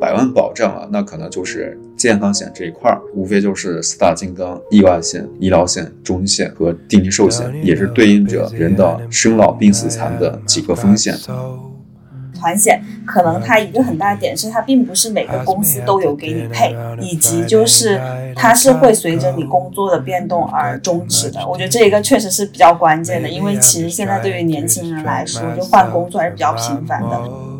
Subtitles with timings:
[0.00, 11.14] 百万保障啊，那可能就是健康险这一块儿，无非就是四大金刚：意外险、医疗险、中险和定期寿险，也是对应着人的生老病死残的几个风险。
[12.38, 17.98] 团险可能它一个很大的点是它并不是每个公司都有给你配，以及就是
[18.34, 21.46] 它是会随着你工作的变动而终止的。
[21.48, 27.55] 我觉得这一个确实是比较关键的，因为其实现在对于年轻人来说，就换工作还是比较频繁的。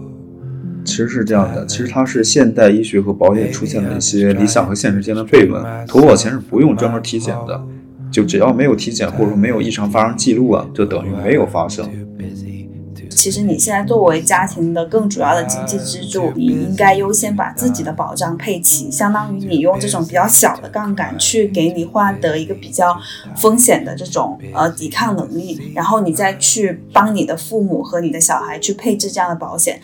[0.86, 5.62] 其实是这样的，其实它是现代医学和保险出现的一些理想和现实间的悖论。
[5.86, 7.60] 投保前是不用专门体检的，
[8.10, 11.90] 就只要没有体检或者说没有异常发生记录啊，就等于没有发生。
[13.10, 22.96] 其实你现在作为家庭的更主要的经济支柱，你应该优先把自己的保障配齐，相当于你用这种比较小的杠杆去给你换得一个比较
[23.34, 29.80] 风险的这种呃抵抗能力，然后你再去帮你的父母和你的小孩去配置这样的保险。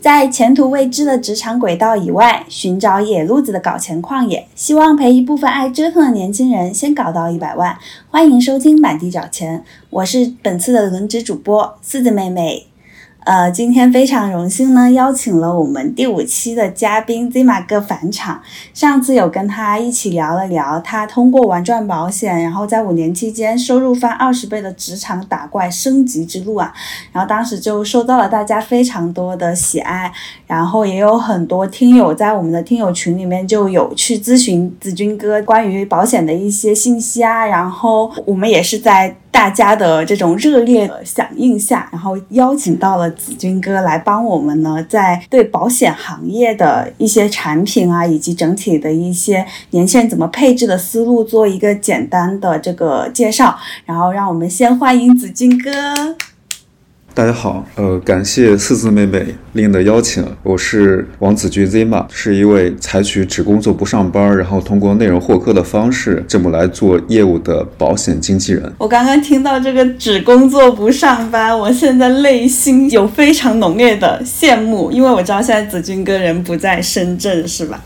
[0.00, 7.76] 在前途未知的职场轨道以外，寻找野路子的搞钱旷野，希望陪一部分爱折腾的年轻人先搞到一百万。
[8.08, 12.69] 欢迎收听满地找钱，我是本次的轮值主播四子妹妹。
[13.24, 18.40] 呃，今天非常荣幸呢，邀请了我们第五期的嘉宾 Zima 哥返场。
[18.72, 26.72] 上次有跟他一起聊了聊，他通过玩转保险，然后在五年期间收入翻二十倍的职场打怪升级之路啊。
[27.12, 30.10] 然后当时就受到了大家非常多的喜爱，
[30.46, 37.44] 然后也有很多听友在我们的听友群里面就有去咨询子君哥关于保险的一些信息啊。
[37.44, 39.14] 然后我们也是在。
[39.30, 53.56] 大家的这种热烈的响应下，然后邀请到了子君哥来帮我们呢，在对保险行业的一些产品啊，以及整体的一些年轻人怎么配置的思路做一个简单的这个介绍。
[53.86, 55.70] 然后让我们先欢迎子君哥。
[57.12, 68.72] 大家好，呃，感谢四字妹妹令的邀请，我是王子君 Zima，是一位采取只工作不上班，然后通过内容获客的方式这么来做业务的保险经纪人。
[68.78, 77.82] 我刚刚听到这个只工作不上班，我现在内心有非常浓烈的羡慕，因为我知道现在子君哥人不在深圳，是吧？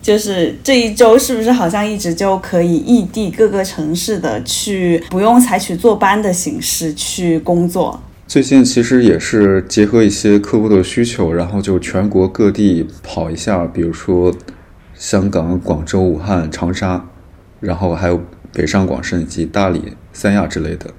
[0.00, 8.02] 就是这一周是不是好像一直就可以异地各个城市的去，不用采取坐班的形式去工作？
[8.32, 14.34] 最近其实也是结合一些客户的需求，然后就全国各地跑一下，比如说
[14.94, 17.06] 香港、广州、武汉、长沙，
[17.60, 18.18] 然后还有
[18.50, 20.94] 北上广深以及大理、三亚之类的。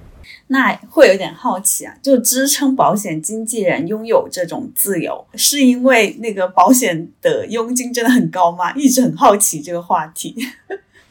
[0.46, 8.72] 那会有点好奇啊，就支撑保险经纪人拥有这种自由，是因为那个保险的佣金真的很高吗？
[8.76, 10.36] 一直很好奇这个话题。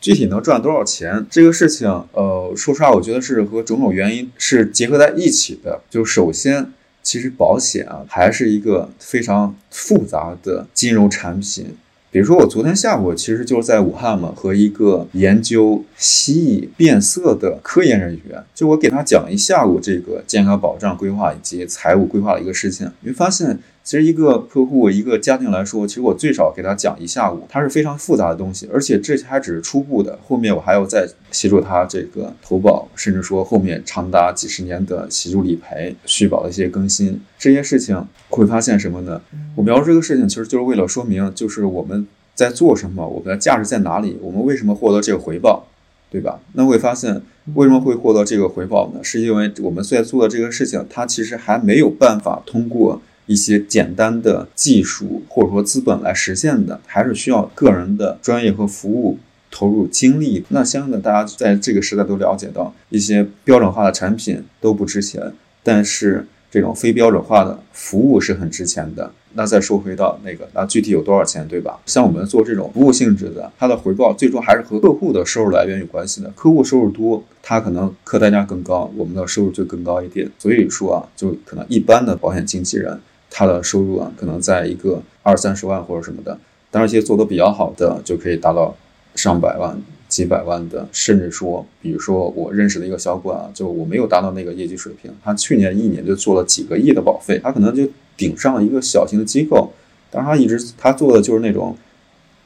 [0.02, 5.80] 具体能赚多少钱这个事情，呃，说实话，我觉得是和种种原因是结合在一起的。
[5.88, 6.72] 就首先，
[7.04, 11.76] 其实保险啊，还是一个非常复杂的金融产品。
[12.10, 23.56] 比如说，我昨天下午其实就是在武汉嘛，和一个研究蜥蜴变色的科研人员，就我给他讲一下午这个健康保障规划以及财务规划的一个事情，你会发现。
[23.84, 39.20] 其实一个客户一个家庭来说，其实我最少给他讲一下午，它是非常复杂的东西，而且这还只是初步的，后面我还要再协助他这个投保，甚至说后面长达几十年的协助理赔、续保的一些更新，这些事情会发现什么呢？
[39.56, 42.06] 我描述这个事情，其实就是为了说明，就是我们
[42.36, 45.66] 在做什么，我们的价值在哪里，我们为什么获得这个回报，
[46.08, 46.38] 对吧？
[46.52, 47.20] 那会发现
[47.54, 49.00] 为什么会获得这个回报呢？
[49.02, 53.02] 是因为我们在做的这个事情，它其实还没有办法通过。
[53.32, 59.18] 一些简单的技术或者说资本来实现的，还是需要个人的专业和服务
[59.50, 60.44] 投入精力。
[60.50, 65.32] 那相应的，大家在这个时代都了解到，一些标准化的产品都不值钱，
[65.62, 69.10] 但是这种非标准化的服务是很值钱的。
[69.34, 71.80] 那再说回到那个，那具体有多少钱，对吧？
[71.86, 76.28] 像我们做这种服务性质的，它的回报最终还是和客户的收入来源有关系的。
[76.36, 80.30] 客户收入多，他可能客单价更高，我们的收入就更高一点。
[80.38, 83.00] 所以说啊，就可能一般的保险经纪人。
[83.34, 86.38] 他的收入啊，可能在一个二三十万或者什么的，
[86.70, 88.76] 当然，一些做的比较好的就可以达到
[89.14, 99.72] 上百万、几百万的，甚至说，比如说我认识的一个小管啊，就我没有达到那个业绩水平，他去年一年就做了几个亿的保费，他可能就顶上了一个小型的机构，
[100.10, 101.76] 但是他一直他做的就是那种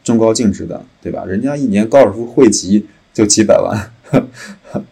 [0.05, 1.25] 中高净值的，对吧？
[1.25, 3.91] 人家一年高尔夫汇集就几百万，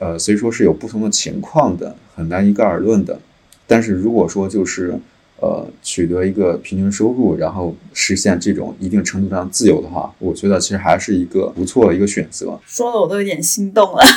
[0.00, 3.20] 呃，所以说是有不同的情况的，很难一概而论的。
[3.68, 4.98] 但是如果说就是，
[5.42, 12.56] 呃，取得一个平均收入，然后实现这种一定程度上自由的话，我觉得其实还是一个不错的一个选择。
[12.64, 14.00] 说的我都有点心动了。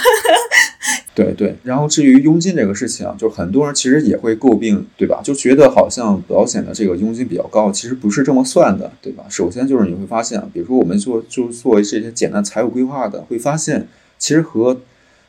[1.16, 5.20] 对对，然后至于佣金这个事情啊，就很多人其实也会诟病，对吧？
[5.24, 9.24] 就觉得好像保险的这个佣金比较高，其实不是这么算的，对吧？
[9.28, 13.88] 首先就是你会发现，比如说我们做就作为这些简单财务规划的，会发现
[14.20, 14.80] 其实和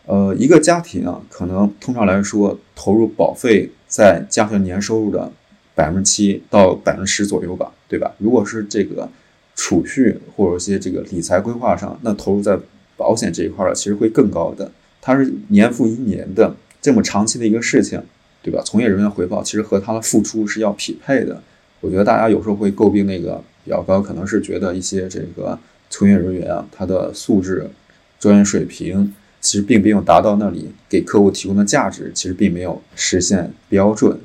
[0.04, 5.32] 呃一个家庭啊，可能通常来说投入保费在加上年收入的
[5.76, 8.11] 百分之七到百分之十左右吧，对吧？
[8.19, 9.08] 如果是这个
[9.55, 12.58] 储蓄或者一些这个理财规划上，那投入在
[12.96, 14.73] 保险这一块儿其实会更高的。
[15.00, 18.02] 它是年复一年的这么长期的一个事情，
[18.43, 18.62] 对吧？
[18.64, 21.43] 从业人员回报其实和他的付出是要匹配的。
[21.81, 25.58] 我觉得大家有时候会诟病那个比较高，可能是觉得一些这个
[25.90, 27.70] 从业人员啊，他的素质、
[28.19, 34.19] 专业水平其实并没有达到那里给客户提供的价值，其实并没有实现标准。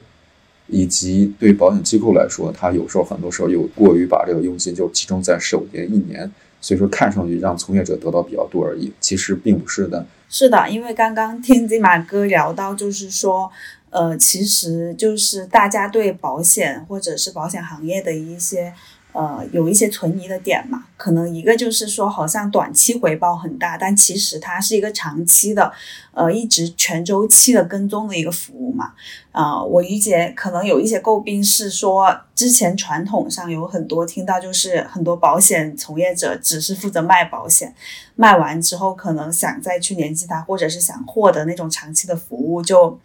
[0.72, 10.04] 以及对保险机构来说，他有时候很多时候又过于把这个佣金就集中在首年一年，所以说看上去让从业者得到比较多而已，其实并不是的。
[10.30, 13.52] 是的，因为刚刚听金马哥聊到，就是说，
[13.90, 18.74] 呃，其实就是大家对保险或者是保险行业的一些。
[19.14, 25.72] 呃，有一些存疑的点嘛，可能一个就是说，好像短期回报很大，但其实它是一个长期的，
[26.14, 28.94] 呃，一直全周期的跟踪的一个服务嘛。
[29.32, 37.74] 啊，我理解，可能有一些诟病是说，之前传统上有很多听到，就是很多保险从业者只是负责卖保险，
[38.16, 42.98] 卖完之后可能想再去联系他，或者是想获得那种长期的服务，就。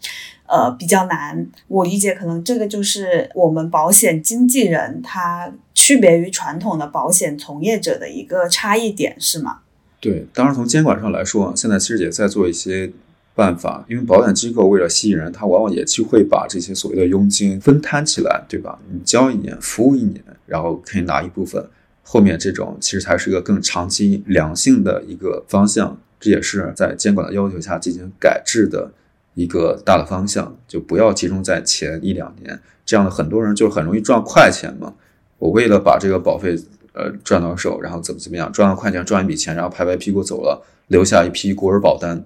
[0.48, 1.44] 呃，比较难。
[1.66, 5.52] 我理解，可能这个就是我们保险经纪人他
[5.86, 9.58] 区别于传统的保险从业者的一个差异点，是吗？
[10.00, 12.90] 对，当然从监管上来说，现在其实也在做一些
[13.36, 13.84] 办法。
[13.88, 18.76] 因为保险机构为了吸引人，他往往也就会把这些所谓的佣金分摊起来，对吧？
[18.90, 21.64] 你交一年，服务一年，然后可以拿一部分。
[22.02, 28.90] 后面这种其实才是一个更长期良性的一个方向，这也是在监管的要求下进行改制的。
[29.34, 34.92] 一个大的方向，就不要集中在前一两年，这样的很多人就很容易赚快钱嘛。
[35.38, 36.56] 我为了把这个保费
[36.92, 42.24] 呃赚到手，然后怎么怎么样赚了快钱，赚一笔钱，然后拍拍屁股走了，留下一批孤儿保单，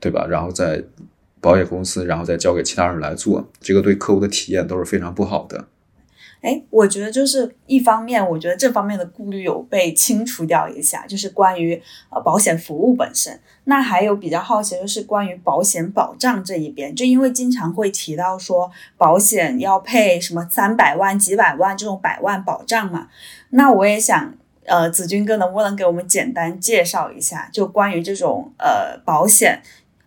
[0.00, 0.26] 对吧？
[0.28, 0.84] 然后在
[1.40, 5.64] 保险公司，然后再交给其他人来做，这个对客户的体验都是非常不好的。
[6.46, 11.74] 哎，我觉得就是一方面，我觉得这方面的顾虑有被清除掉一下，就是关于
[12.08, 13.36] 呃保险服务本身。
[13.64, 23.08] 那还有比较好奇，就是关于保险保障这一边，就因为经常会提到说保险要配什么三百万、几百万这种百万保障嘛。
[23.50, 24.32] 那我也想，
[24.66, 29.60] 呃，子君哥能不能给我们简单介绍一下，就关于这种呃保险，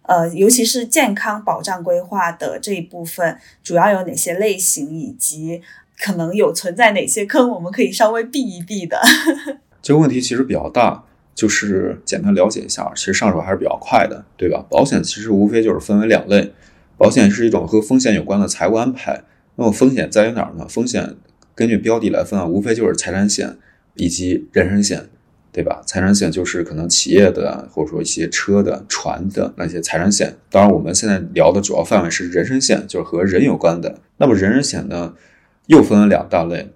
[0.04, 5.62] 呃，尤其是健康保障规划的这一部分，主要有哪些类型以及？
[6.00, 9.00] 可能有存在哪些坑，我们可以稍微避一避的。
[9.82, 11.04] 这个问题其实比较大，
[11.36, 14.66] 就是简单了解一下，其实上手还是比较快的，对吧？
[14.70, 16.54] 保险其实无非就是分为两类，
[16.98, 19.24] 保险是一种和风险有关的财务安排。
[19.56, 20.66] 那么风险在于哪儿呢？
[20.70, 21.16] 风险
[21.54, 23.58] 根据标的来分啊，无非就是财产险
[23.96, 25.10] 以及人身险，
[25.52, 25.82] 对吧？
[25.86, 30.36] 财产险就是可能企业的或者说一些车的、船的那些财产险。
[30.50, 34.00] 当然，我们现在聊的主要范围是人身险，就是和人有关的。
[34.18, 35.14] 那么人身险呢？
[35.70, 36.68] 又分了两大类，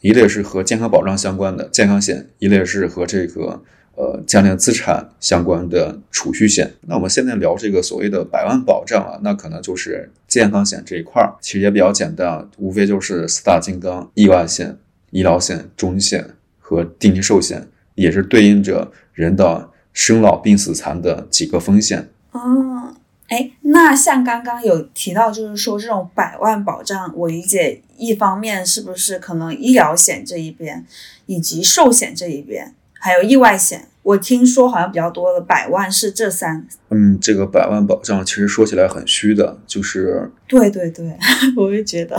[0.00, 3.62] 一类是和健康保障相关的健康险，一类是和这个
[3.94, 6.72] 呃家庭资产相关的储蓄险。
[6.86, 14.78] 那我们现在聊这个所谓的百万保障啊，那可能就是健康险这一块儿，其实也比较简单，无非就是四大金刚：意外险、
[15.10, 16.26] 医疗险、重疾险
[16.58, 22.08] 和定期寿险，也是对应着人的生老病死残的几个风险。
[22.32, 22.94] 哦。
[23.28, 30.84] 哎，那像刚刚有提到，就是说这种百万保障，我理解一方面是不是可能医疗险这一边，
[31.26, 36.66] 以及寿险这一边，还有意外险，我听说好像比较多的百万是这三。
[36.88, 40.30] 嗯，这个百万保障其实说起来很虚的，就是。
[40.46, 41.14] 对对对，
[41.56, 42.16] 我也觉得。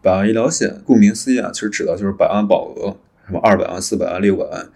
[0.00, 4.68] 百万医疗险，顾名思义啊，其实指的就是百万保额，什么二百万、四百万、六百万。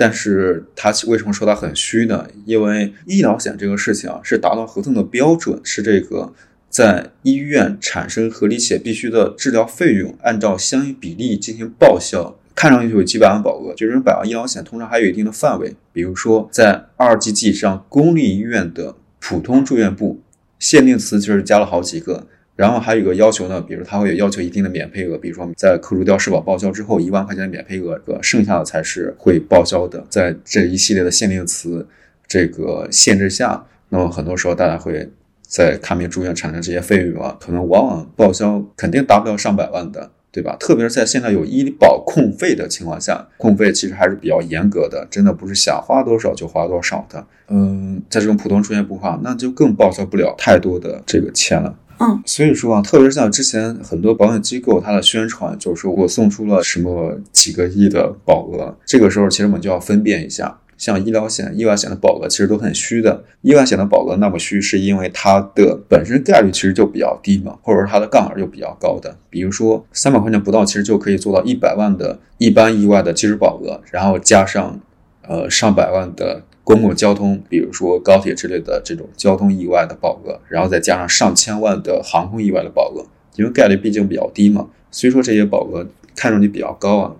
[0.00, 2.26] 但是它为什么说它很虚呢？
[2.46, 6.32] 因为医疗险这个事情啊，是达到合同的标准，是这个
[6.70, 12.34] 在医院产生合理且必须的治疗费用，按照相应比例进行报销。
[12.54, 20.22] 看上去有几百万保额，就这种百万医疗险通常还有一定的范围，比如说在二级及以上公立医院的普通住院部，
[20.58, 22.26] 限定词就是加了好几个。
[22.60, 30.04] 然后还有一个要求呢，比如他会要求一定的免赔额，比如说在扣除掉社保报销之后一万块钱的免赔额，剩下的才是会报销的。
[30.10, 31.88] 在这一系列的限定词
[32.28, 35.08] 这个限制下，那么很多时候大家会
[35.40, 40.54] 在看病住院产生这些费用啊，可能往往报销肯定达不到上百万的，对吧？
[40.60, 47.26] 特别是在现在有医保控费的情况下，控费其实还是比较严格的，真的不是想花多少就花多少的。
[47.48, 51.74] 嗯，在这种普通出现不花，那就更报销不了太多的这个钱了。
[52.02, 60.58] 嗯，所以说啊，特别是像之前很多保险机构，它的宣传就是说我送出了什么几个亿的保额，这个时候其实我们就要分辨一下。
[60.78, 63.22] 像医疗险、意外险的保额其实都很虚的。
[63.42, 69.14] 意外险的保额那么虚，是因为它的本身概率其实就比较低嘛，或者说它的杠杆就比较高的。
[69.28, 74.80] 比如说三百块钱不到，其实就可以做到一百万的一般意外的基础保额，然后加上
[75.28, 85.84] 呃上百万的公共交通，比如说高铁之类的这种交通意外的保额，然后再加上上千万的航空意外的保额，因为概率毕竟比较低嘛，所以说这些保额
[86.14, 87.16] 看上去比较高啊。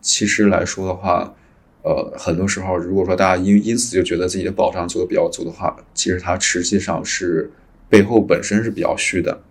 [0.00, 1.34] 其实来说的话。
[1.86, 7.52] 呃，很多时候，如果说大家因因此就觉得自己的保障做的比较足的话，其实它实际上是
[7.90, 9.42] 背后本身是比较虚的。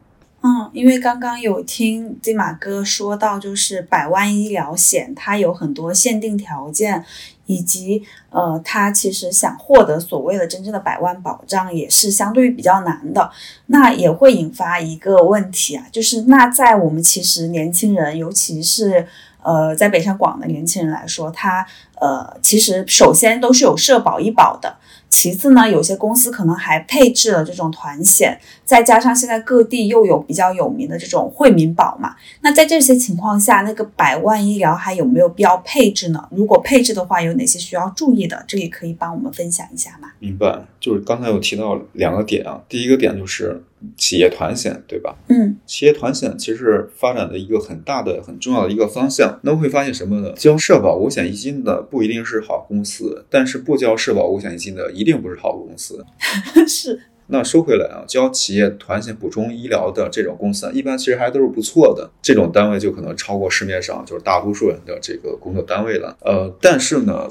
[0.41, 7.05] 嗯，因为刚刚有听金马哥说到，就是百万医疗险，它有很多限定条件，
[7.45, 13.29] 以及呃，他其实想获得所谓的真正的百万保障，也是相对于比较难的。
[13.67, 19.07] 那也会引发一个问题啊，就是那在我们其实年轻人，尤其是
[19.41, 21.65] 呃在北上广的年轻人来说，他。
[22.03, 24.75] 呃，其实首先都是有社保、医保的，
[25.07, 32.13] 其次呢，有些公司可能还配置了这种团险，再加上现在各地又有比较有名的这种惠民保嘛。
[32.41, 36.27] 那在这些情况下，那个百万医疗还有没有必要配置呢？
[36.31, 38.43] 如果配置的话，有哪些需要注意的？
[38.45, 40.09] 这里可以帮我们分享一下吗？
[40.19, 43.63] 明白，就是刚才有提到两个点啊，第一个点就是。
[43.97, 45.13] 企业团险，对吧？
[45.27, 49.37] 嗯，企业团险其实发展的一个很大的、很重要的一个方向。
[49.41, 50.31] 那会发现什么呢？
[50.37, 56.03] 交社保五险一金的不一定是好公司，但是不交社保五险一金的一定不是好公司。
[56.67, 56.99] 是。
[57.27, 62.09] 那说回来啊，交企业团险补充医疗的这种公司，一般其实还都是不错的。
[62.21, 66.17] 这种单位就可能超过市面上就是大多数人的这个工作单位了。
[66.21, 67.29] 呃，但是呢，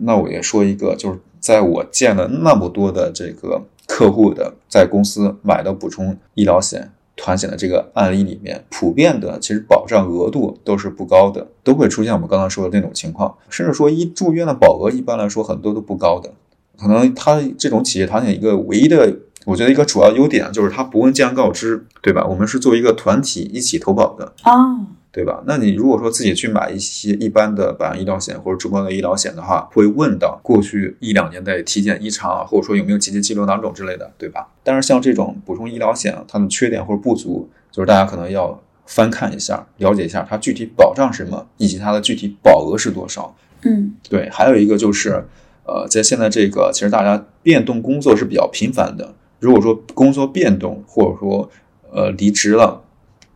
[0.00, 3.62] 那我也说一个，就是在我见了那么多的这个。
[3.92, 16.32] 客户的在公司买的补充医疗险团险的这个案例里面，普遍的其实保障额度都是不高的，都会出现我们刚刚说的那种情况，甚至说一住院的保额一般来说很多都不高的，
[16.78, 22.26] 可能它这种企业团险一个唯一的，我觉得一个主要优点就是它不问健康告知，对吧？
[22.26, 24.78] 我们是作为一个团体一起投保的啊。
[25.12, 25.42] 对吧？
[25.44, 34.46] 那你如果说自己去买一些一般的百万医疗险或者中高的医疗险的话，会问到过去一两年的体检异常啊，或者说有没有结节肌瘤囊肿之类的，对吧？
[34.62, 43.34] 但是像这种补充医疗险，它的缺点或者不足，就是大家可能要翻看一下，了解一下它具体保障什么，以及它的具体保额是多少。
[43.62, 44.28] 嗯，对。
[44.30, 45.24] 还有一个就是，
[45.64, 51.50] 呃，在现在这个其实大家变动工作是比较频繁的，如果说工作变动或者说
[51.90, 52.84] 呃离职了。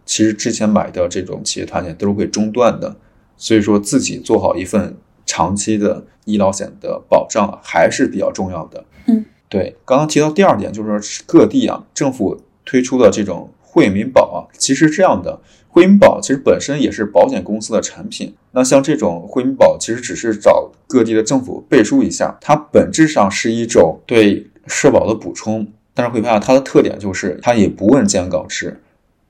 [0.07, 2.97] 其实之前买的这种企业团险都是会中断的，
[3.37, 8.85] 所以说自己做好一份长期的医疗险的保障还是比较重要的。
[9.07, 18.35] 嗯，对，刚刚提到第二点就是说各地啊政府推出的这种惠民保啊，其实这样的惠民保其实本身也是保险公司的产品。
[18.53, 28.81] 那像这种惠民保其实只是找各地的政府背书一下，它本质上是一种对社保的补充，但是会发现它的特点就是它也不问健康告知。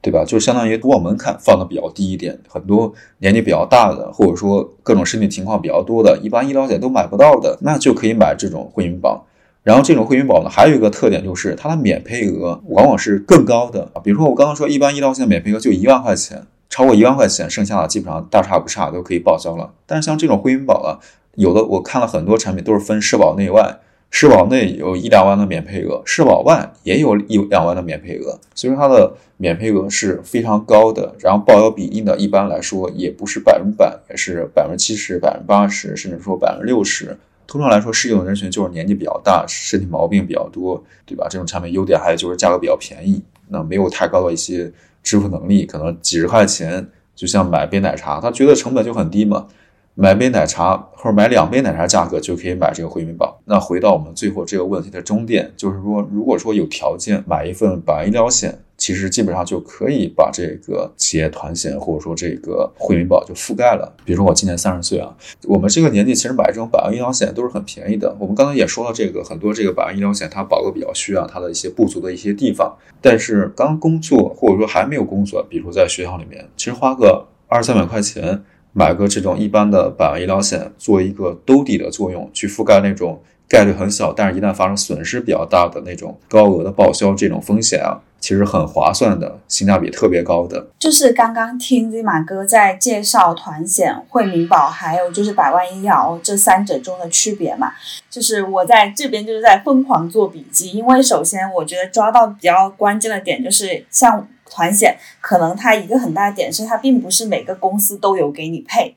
[0.05, 0.23] 对吧？
[0.23, 9.25] 就相当于投保门槛放的比较低一点，很多年纪比较大的，或者说各种身体情况比较多的，一般医疗险都买不到的，那就可以买这种惠民保。
[9.63, 13.91] 然后这种惠民保呢，还有一个特点就是它的免赔额往往是更高的。
[14.03, 19.73] 比如说我刚刚说，一般医疗险免赔额就一万块钱，超过一万块钱，剩下的基本上大差不差都可以报销了。
[19.87, 21.01] 但是像这种惠民保啊，
[21.37, 23.79] 有的我看了很多产品都是分社保内外。
[24.15, 31.13] 社保内有一两万的免赔额，社保外也有一两万的免赔额，所以说它的免赔额是非常高的。
[31.19, 37.19] 然后报销比例呢，一般来说也不是百分百，也是百分之七十、百分之八十，甚至说百分之六十。
[37.49, 41.27] 通常来说，适用的人群就是年纪比较大、身体毛病比较多，对吧？
[41.29, 49.49] 这种产品优点还有就是价格比较便宜，那没有太高的一些支付能力，可能几十块钱，就像买杯奶茶，他觉得成本就很低嘛。
[49.97, 53.41] 买杯奶茶或者买两杯奶茶价格就可以买这个惠民保。
[53.45, 63.95] 那回到我们最后这个问题的终点，就是说，如果说有条件买一份百万医疗险，其实基本上就可以把这个企业团险或者说这个惠民保就覆盖了。
[64.05, 68.17] 比如说我今年三十岁啊，我们这个年纪其实买这种百万医疗险都是很便宜的。
[68.19, 72.77] 我们刚才也说了，这个很多这个百万医疗险它保额比较虚啊，它的一些不足的一些地方。
[73.01, 78.43] 但是刚工作或者说还没有工作，比如在学校里面，其实花个二三百块钱。
[78.77, 90.67] 买个这种一般的百万医疗险，做一个兜底的作用，去覆盖那种概率很小，但是一旦发生损失比较大的那种高额的报销这种风险啊，其实很划算的，性价比特别高的。
[90.81, 97.73] 就是刚刚听 Z 马哥在介绍团险、惠民保，还有就是百万医疗这三者中的区别嘛。
[98.11, 108.95] 就是我在这边就是在疯狂做笔记，因为首先我觉得抓到比较关键的点就是像团险，可能它一个很大的点是它并不是每个公司都有给你配，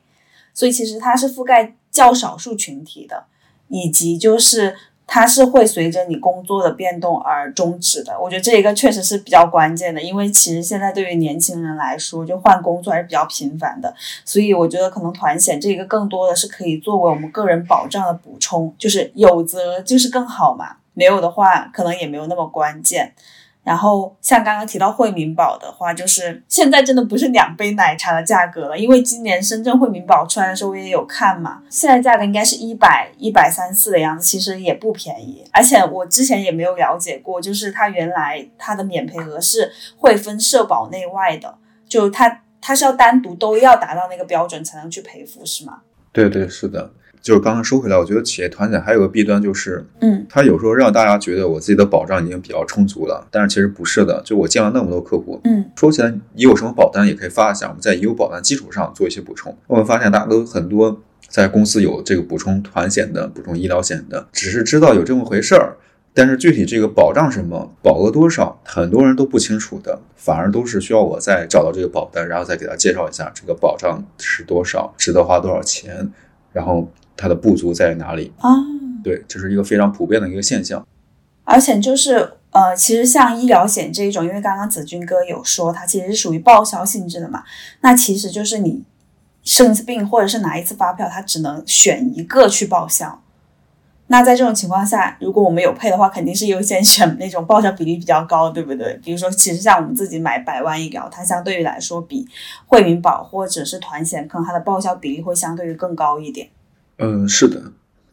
[0.54, 3.24] 所以其实它是覆盖较少数群体的，
[3.66, 4.76] 以及就是。
[5.10, 13.94] 它是会随着你工作的变动而终止的，我觉得这一个确实是比较关键的，因为其实现在对于年轻人来说，就换工作还是比较频繁的，
[14.26, 23.14] 所以我觉得可能团险这一个更多的是可以作为我们个人保障的补充，就是有则就是更好嘛，没有的话可能也没有那么关键。
[23.68, 35.44] 然后像刚刚提到惠民保的话，就是现在真的不是两杯奶茶的价格了，因为今年深圳惠民保出来的时候我也有看嘛，现在价格应该是一百一百三四的样子，其实也不便宜。
[35.52, 45.80] 而且我之前也没有了解过，就是它原来它的免赔额是会分社保内外的，就它它是要单独都要达到那个标准才能去赔付，是吗？
[46.10, 46.90] 对对，是的。
[47.20, 54.22] 就是刚刚说回来，我觉得企业团险还有个弊端，就是，嗯，它有时候让大家觉得我自己的保障已经比较充足了，但是其实不是的。
[54.24, 59.56] 就我见了那么多客户，嗯，说起来你有什么保单也可以发一下，我们在已有保单基础上做一些补充。
[59.66, 65.76] 我们发现大家都很多在公司有这个补充团险的、补充医疗险的，只是知道有这么回事儿，
[66.14, 76.10] 但是具体这个保障什么、保额多少，很多人都不清楚的，反而都是需要我再找到这个保单，然后再给他介绍一下这个保障是多少，值得花多少钱，
[76.52, 76.88] 然后。
[77.18, 78.48] 它的不足在哪里啊？
[79.02, 80.86] 对，这是一个非常普遍的一个现象。
[81.42, 87.42] 而且就是呃，其实像医疗险这一种，因为刚刚子君哥有说，它其实是属于报销性质的嘛。
[87.80, 88.84] 那其实就是你
[89.42, 93.20] 生一次病或者是拿一次发票，它只能选一个去报销。
[94.08, 98.98] 那在这种情况下，如果我们有配的话，肯定是优先选那种报销比例比较高，对不对？
[99.02, 102.26] 比如说，其实像我们自己买百万医疗，它相对于来说比
[102.66, 106.48] 惠民保或者是团险，可能它的报销比例会相对于更高一点。
[106.98, 107.62] 嗯，是的，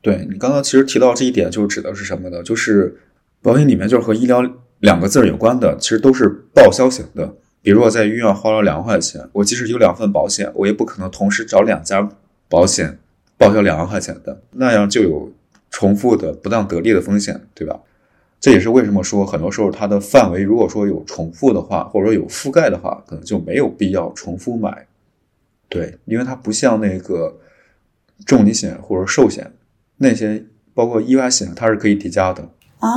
[0.02, 2.44] 对你刚刚其实提到这一点，就指的是什么呢？
[2.44, 2.96] 就是
[3.42, 4.44] 保险里面就是和医疗
[4.80, 7.34] 两个字有关的，其实都是报销型的。
[7.64, 12.08] 比如我在医院花了两万块钱，我即使有两份保险，我也不可能同时找两家
[12.48, 13.00] 保险
[13.40, 15.32] 报销两万块钱的，那样就有
[15.72, 17.80] 重复的不当得利的风险，对吧？
[18.40, 24.86] 这也是为什么说很多时候它的范围如果说有重复的话，或者说有覆盖的话，可能就没有必要重复买。
[25.68, 27.36] 对，因为它不像那个。
[28.26, 29.52] 重疾险或者寿险，
[29.98, 32.50] 那些包括意外险，它是可以叠加的
[32.80, 32.90] 啊，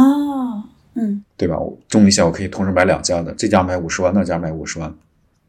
[0.94, 1.57] 嗯，对吧？
[1.88, 4.94] 重疾险我可以同时买两家的，这家买五十万，那家买五十万，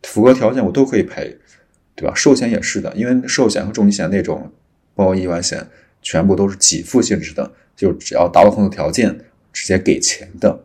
[0.04, 1.38] 符合条件我都可以赔，
[1.96, 2.14] 对吧？
[2.16, 4.52] 寿险也是的，因为寿险和重疾险那种，
[4.96, 5.68] 包括意外险，
[6.02, 9.20] 全部都是给付性质的，就只要达到同等条件，
[9.52, 10.64] 直接给钱的。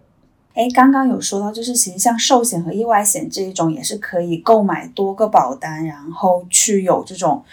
[0.55, 7.45] 哎，刚刚有说到，就是其实像寿险和意外险这一种，也是可以购买多个保单，然后去有这种，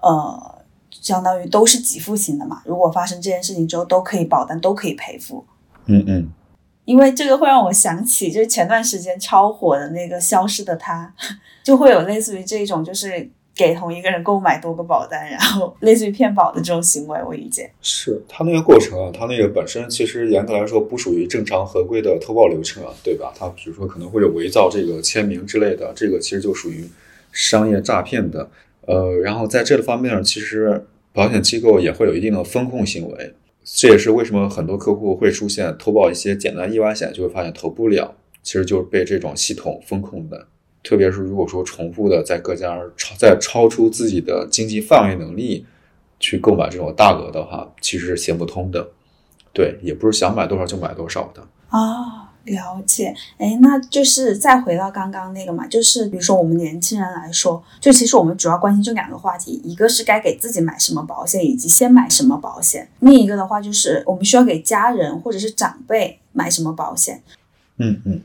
[0.00, 0.57] 呃。
[1.00, 5.44] 相当于都是给付型的嘛，如果发生这件事情之后，都可以保单都可以赔付。
[5.86, 6.28] 嗯嗯，
[6.84, 11.12] 因为这个会让我想起，就是前段时间超火的那个《消失的她》，
[11.64, 17.18] 就会有类似于这种，就是给同一个人购买多个保单，然后类似于骗保的这种行为。
[17.24, 23.32] 我理解，是他那个过程啊，他那个本身其实严格来说不属于正常合规的投保流程啊，对吧？
[23.38, 26.88] 他比如说可能会有伪造这个签名之类的，这个其实就属于
[27.32, 28.48] 商业诈骗的。
[28.88, 30.84] 呃，然后在这个方面，其实。
[31.10, 40.46] 保险机构也会有一定的风控行为，这也是为什么很多客户会出现投保一些简单意外险就会发现投不了，其实就是被这种系统风控的。
[40.84, 45.66] 特别是如果说重复的在各家超在超出自己的经济范围能力
[46.20, 48.86] 去购买这种大额的话，其实是行不通的。
[49.52, 52.27] 对，也不是想买多少就买多少的啊。
[52.48, 67.22] 了解，哎，那就是再回到刚刚那个嘛，就是比如说我们年轻人来说，就其实我们主要关心这两个话题，一个是该给自己买什么保险，以及先买什么保险；另一个的话就是我们需要给家人或者是长辈买什么保险。
[67.78, 68.20] 嗯嗯，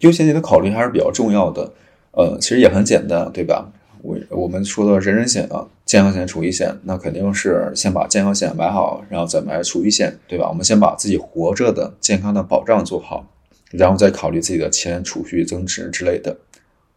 [0.00, 1.72] 优先级的考虑还是比较重要的。
[2.12, 3.70] 呃，其实也很简单，对吧？
[4.02, 10.48] 我我们说的人人险啊，健康险、储蓄险，那肯定是先把健康险买好，然后再买储蓄险，对吧？
[10.48, 13.24] 我们先把自己活着的健康的保障做好。
[13.72, 16.36] 然后再考虑自己的钱储蓄增值之类的，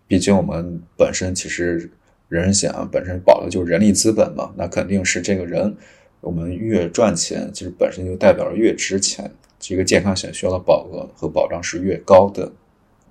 [0.07, 1.89] 毕竟我们本身其实
[2.29, 5.75] 人人险啊，本身保的就是人力资本嘛，那肯定是这个人
[6.21, 9.31] 我们越赚钱，其实本身就代表着越值钱。
[9.57, 12.51] 这个健康险需要的保额和保障是越高的。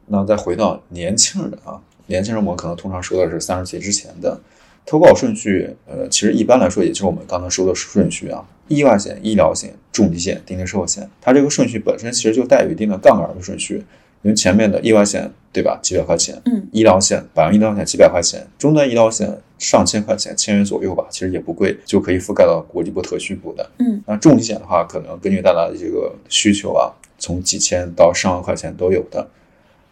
[0.07, 4.39] 那再回到年轻人啊，年轻人我们可能通常说的是三十岁之前的。
[4.87, 13.85] 投保顺序，呃，其实一般来说，也就是我们刚才说的顺序啊，意外险、医疗险、重疾险、定期寿险，它这个顺序本身其实就带有一定的杠杆的顺序。
[14.23, 23.71] 因为前面的意外险对吧，几百块钱，嗯，医疗险百万医疗险几百块钱，终端医疗险上千块钱，千元左右吧，其实也不贵，就可以覆盖到国际部、特需部的。
[23.81, 29.29] 嗯，那重疾险的话，可能根据大家的这个需求啊，从几千到上万块钱都有的，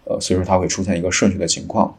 [0.04, 1.94] 呃，所以说它会出现一个顺序的情况。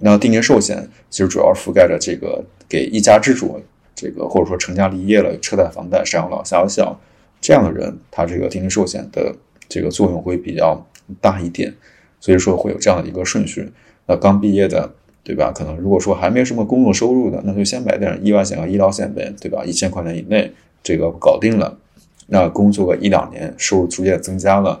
[0.00, 3.62] 那定期寿险其实主要覆盖着这个给一家之主，
[3.94, 6.98] 这个或者说成家立业了，车贷、房贷，上有老下有小
[7.40, 9.34] 这样的人，他这个定期寿险的
[9.68, 10.86] 这个作用会比较
[11.20, 11.74] 大一点，
[12.20, 13.70] 所以说会有这样的一个顺序。
[14.06, 15.52] 那刚毕业的，对吧？
[15.54, 19.64] 可能如果说还没什么工作收入的，那就先买点意外险和医疗险呗，对吧？
[19.64, 21.78] 一千块钱以内，这个搞定了。
[22.26, 24.80] 那工作个一两年，收入逐渐增加了，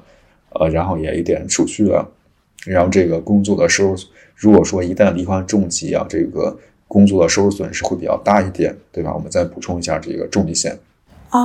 [0.50, 2.08] 呃，然后也一点储蓄了，
[2.64, 3.96] 然后这个工作的收入，
[4.36, 6.56] 如果说一旦罹患重疾啊，这个
[6.90, 9.14] 工作的收入损失会比较大一点，对吧？
[9.14, 10.76] 我们再补充一下这个重疾险。
[11.28, 11.38] 啊，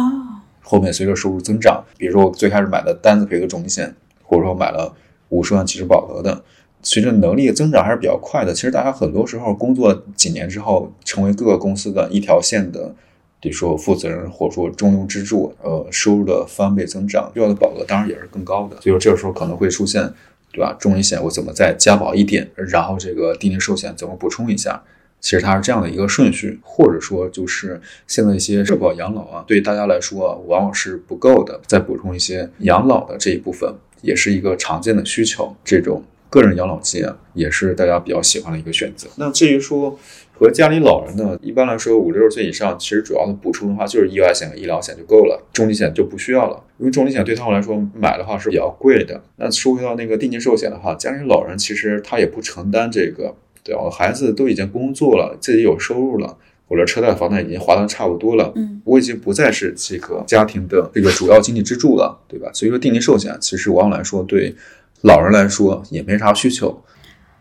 [0.64, 4.92] 后面随着收入增长，比如说我最开始买的单子赔的重疾险，或者说买了
[5.30, 6.44] 五十万其实保额的，
[6.82, 8.56] 随着能力的增长还是比较快的。
[8.56, 12.96] 其实大家很多时候工作几年之后，成为各个公司的一条线的，
[13.40, 18.82] 比如说负责人或者说中庸支柱，呃，收入的翻倍增长，需要的保额当然也是更高的。
[18.82, 20.12] 所以说这个时候可能会出现，
[20.52, 20.76] 对吧？
[20.80, 24.82] 重疾险我怎么再加保一点，然后这个定期寿险怎么补充一下？
[25.20, 35.56] 其实它是这样的一个顺序，或者说就是现在一些社保养老啊，对大家来说啊，往往是不够的，再补充一些养老的这一部分，也是一个常见的需求。
[35.64, 39.08] 这种个人养老金啊，也是大家比较喜欢的一个选择。
[39.16, 39.98] 那至于说
[40.38, 49.24] 和家里老人呢，一般来说五六十岁以上，其实主要的补充的话就是意外险和医疗险就够了，重疾险就不需要了，因为重疾险对他们来说买的话是比较贵的。
[49.38, 53.34] 那说回到那个定金寿险的话，家里老人其实他也不承担这个。
[53.66, 53.90] 对吧？
[53.90, 62.52] 孩子都已经工作了，自己有收入了，我的车贷、房贷已经还的差不多了，嗯，我已经不再是这个家庭的这个主要经济支柱了，对吧？
[62.54, 64.56] 所以说，定期寿险其实往往来说对
[65.02, 66.84] 老人来说也没啥需求。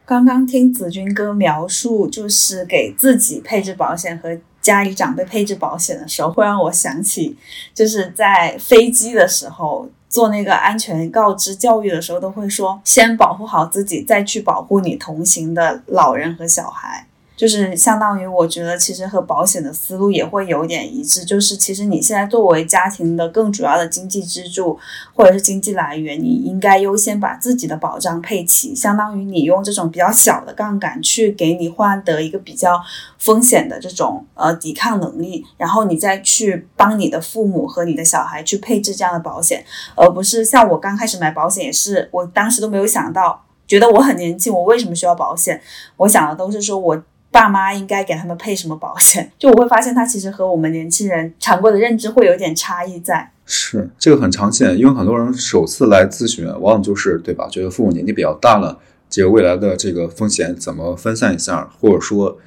[0.06, 7.36] 刚刚听子君哥描述，就是给自己配置保险和家里长辈配置保险的时候，会让我想起，
[7.74, 9.90] 就是在飞机的时候。
[10.14, 17.08] 做那个安全告知教育的时候，都会说先保护好自己，再去保护你同行的老人和小孩。
[17.36, 21.24] 就是相当于，我觉得其实和保险的思路也会有点一致。
[21.24, 24.78] 就是其实你现在作为家庭的更主要的经济支柱
[25.12, 32.80] 或者是经济来源，你应该优先把自己的保障配齐，相当于你用这种比较小的杠杆去给你换得一个比较
[33.18, 39.64] 风险的这种呃抵抗能力，然后你再去帮你的父母和你的小孩去配置这样的保险，
[39.96, 45.60] 而不是像我刚开始买保险也是，我当时都没有想到，觉得我很年轻，我为什么需要保险？
[45.96, 47.02] 我想的都是说我。
[47.34, 49.28] 爸妈应该给他们配什么保险？
[49.36, 53.28] 就我会发现，他其实和我们年轻人常规的认知会有点差异在。
[53.44, 57.48] 是这个很常见，因为很多人首次来咨询，往往就是对吧？
[57.50, 58.78] 觉得父母年纪比较大了，
[59.10, 62.38] 这个未来的这个风险怎么分散一下，或者说，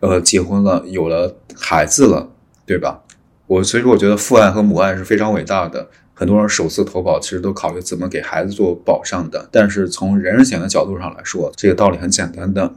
[0.00, 2.28] 呃，结婚了，有了孩子了，
[2.66, 3.02] 对吧？
[3.46, 5.88] 我所以说，我觉得父爱和母爱是非常伟大的。
[6.12, 9.48] 很多人首次投保，其实都考虑怎么给孩子做保障的。
[9.52, 12.72] 但是从人身险的角度上来说，这个道理很简单的。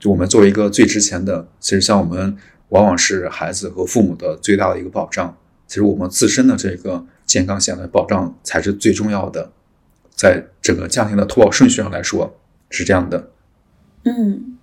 [0.00, 2.36] 就我们作为一个最值钱的，其实像我们
[2.70, 5.36] 往往是孩子和父母的最大的一个保障。
[5.68, 9.52] 其实我们自身的这个健康险的保障才是最重要的，
[10.16, 12.34] 在整个家庭的投保顺序上来说
[12.70, 13.30] 是这样的。
[14.04, 14.58] 嗯，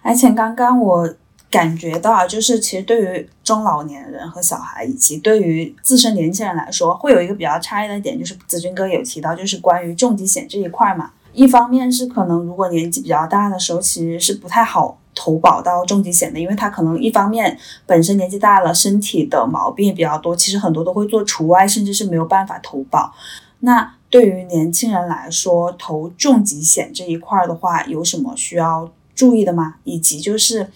[0.00, 1.14] 而且刚刚我
[1.50, 11.10] 感觉到，就是其实对于中老年人和小孩，以及对于自身年轻人来说，会有一个比较差异的点，就是子君哥有提到，就是关于重疾险这一块嘛。
[11.38, 23.14] 一方面是可能，如果年纪比较大的时候，其实是不太好投保到重疾险的，因为他可能一方面本身年纪大了，身体的毛病也比较多，其实很多都会做除外，甚至是没有办法投保。
[23.60, 29.76] 那对于年轻人来说，投重疾险这一块的话，有什么需要注意的吗？
[29.84, 30.68] 以及就是，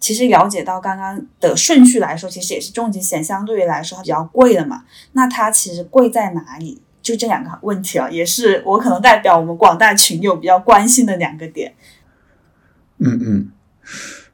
[0.00, 4.82] 其实了解到刚刚的顺序来说，其实也是重疾险相对于来说比较贵的嘛。
[5.12, 6.82] 那它其实贵在哪里？
[7.08, 11.72] 就这两个问题啊，也是我可能代表我们广大群友比较关心的两个点。
[12.98, 13.48] 嗯嗯，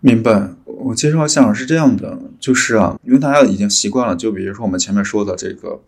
[0.01, 0.49] 明白。
[0.65, 5.81] 我介绍一下是这样的，就是啊，因为大家已经习惯了，就比如说我们前面说的这个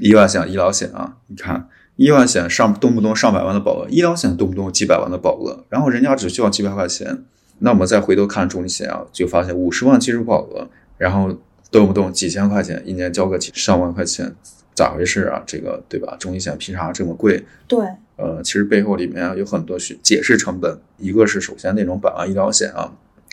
[0.00, 7.22] 意外险、医疗险啊，你看意外险上动不动上百万的保额，医疗险动不动几百万的保额，然后人家只需要几百块钱，
[7.60, 11.38] 那我们再回头看重疾险啊，就发现五十万基础保额，然后
[11.70, 14.34] 动不动几千块钱，一年交个几上万块钱。
[14.74, 15.42] 咋回事啊？
[15.46, 16.16] 这个对吧？
[16.18, 17.44] 重疾险凭啥这么贵？
[17.68, 20.78] 对，呃，其实背后里面有很多去解释成本。
[20.98, 22.92] 一个是首先那种百万医疗险啊，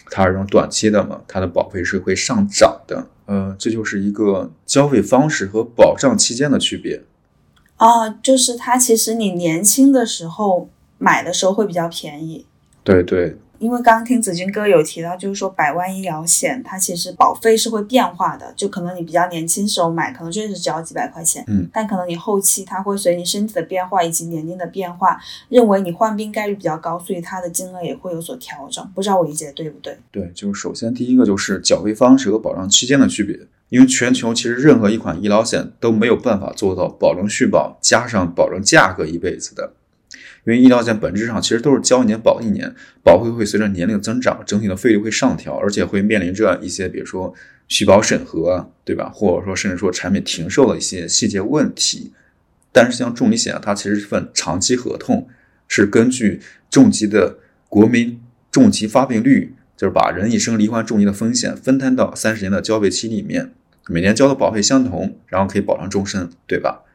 [0.09, 3.07] 它是这种短期的嘛，它的保费是会上涨的。
[3.25, 7.03] 呃，这就是一个交费方式和保障期间的区别。
[7.77, 12.45] 啊，就是它其实你年轻的时候买的时候会比较便宜。
[12.83, 25.19] 对对，因为刚刚听子君哥有提到，就是说百万医疗险它其实保费是会变化的，就可能你比较年轻时候买，可能确实只要几百块钱，嗯，但可能你后期它会随你身体的变化以及年龄的变化，
[25.49, 28.85] 认为你患病概率比较高，所以它的金额也会有所调整。
[28.95, 29.97] 不知道我理解对不对？
[30.11, 33.37] 对，就是首先第一个就是缴费方式和保障期间的区别，
[33.69, 39.73] 因为全球其实任何一款医疗险都没有办法做到保证续保加上保证价格一辈子的。
[40.49, 47.31] 因为医疗险本质上其实都是交一年保一年，保费会随着年龄增长，整体的费率会上调，而且会面临着一些比如说
[47.67, 49.11] 续保审核，对吧？
[49.13, 52.13] 或者说甚至说产品停售的一些细节问题。
[52.71, 55.27] 但是像重疾险啊，它其实是份长期合同，
[55.67, 58.19] 是根据重疾的国民
[58.51, 63.51] 重疾发病率，就是把人一生罹患重疾的风险分摊到三十年的交费期里面，
[63.87, 66.85] 每年交的保费相同，然后可以保障终身，对吧？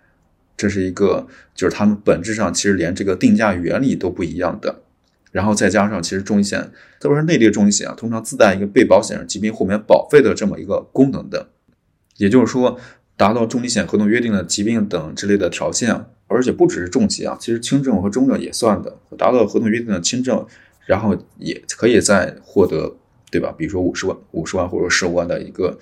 [0.56, 4.82] 这是一个，就是他们本质上其实连这个定价原理都不一样的。
[5.32, 11.48] 然后再加上，其实重疾险，特别是内地的重疾险啊，通常自带一个被保险人疾病豁免保费的这么一个功能的。
[12.18, 12.78] 也就是说，
[13.16, 18.96] 达到重疾险合同约定的疾病等之类的条件，而且不只是重疾啊，其实轻症和中症也算的。
[19.18, 20.46] 达到合同约定的轻症，
[20.86, 22.94] 然后也可以再获得，
[23.32, 23.52] 对吧？
[23.58, 25.76] 比如说五十万、五十万或者十五万的一个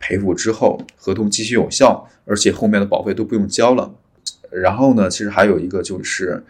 [0.00, 3.94] 赔付之后，合同继续有效，而且后面的保费都不用交了。
[4.50, 6.42] 然后呢，其实还有一个就是，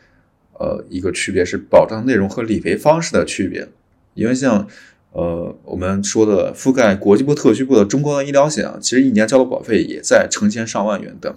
[0.52, 3.68] 呃，一个区别是保障内容和理赔方式的区别。
[4.14, 4.66] 因为像，
[5.12, 11.36] 呃，我们说的覆盖国际部、特区部的中高端医疗险，其实一年交的保费也在成千上万元的。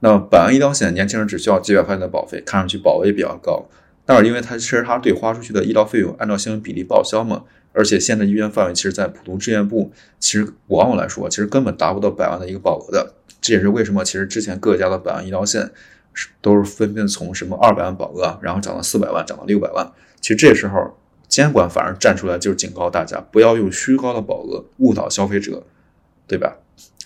[0.00, 3.68] 那百万医疗险，年轻人只需要几百块钱的保费，看上去保额也比较高。
[4.04, 13.14] 但是因为它其实它对花出去的医疗费用按照相应比例报销嘛，而且现在医院范围其实，在普通志愿部，其实往往来说，其实根本达不到百万的一个保额的。
[13.40, 15.70] 这也是为什么，其实之前各家的百万医疗险
[16.12, 19.90] 是都是纷纷从什么二百万保额，然后涨到四百万，涨到六百万。
[20.20, 25.64] 其实这时候监管反而站出来，就是警告大家不要用虚高的保额误导消费者，
[26.26, 26.56] 对吧？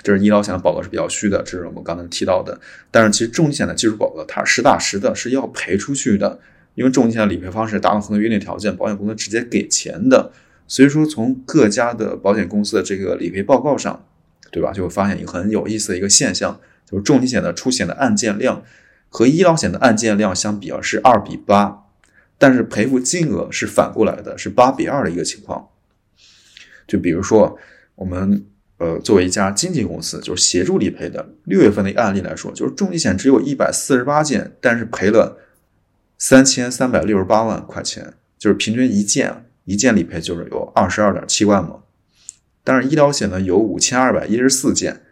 [0.02, 2.60] 这是医疗险的保额是比较虚的，这是我们刚才提到的。
[2.90, 6.40] 但是其实重疾险的技术保额它实打实的是要赔出去的，
[6.74, 10.32] 因为重疾险的理赔方式达到合同约定条件，保险公司直接给钱的。
[10.66, 14.04] 所以说从各家的保险公司的这个理赔报告上。
[14.52, 14.70] 对吧？
[14.72, 18.62] 就会发现一个很有意思的一个现象，就是重疾险的出险的案件量
[19.08, 21.86] 和医疗险的案件量相比啊是二比八，
[22.38, 25.70] 但是赔付金额是反过来的，是八比二的一个情况。
[26.86, 27.58] 就比如说
[27.96, 28.46] 我们
[28.78, 35.36] 呃作为一家经纪公司，就是协助理赔的，六月份的一个案例来说，就是重疾险只有一百四十八件，但是赔了
[36.16, 41.80] 三千三百六十八万块钱，就是平均一件一件理赔就是有二十二点七万嘛。
[42.62, 45.02] 但是医疗险呢有五千二百一十四件，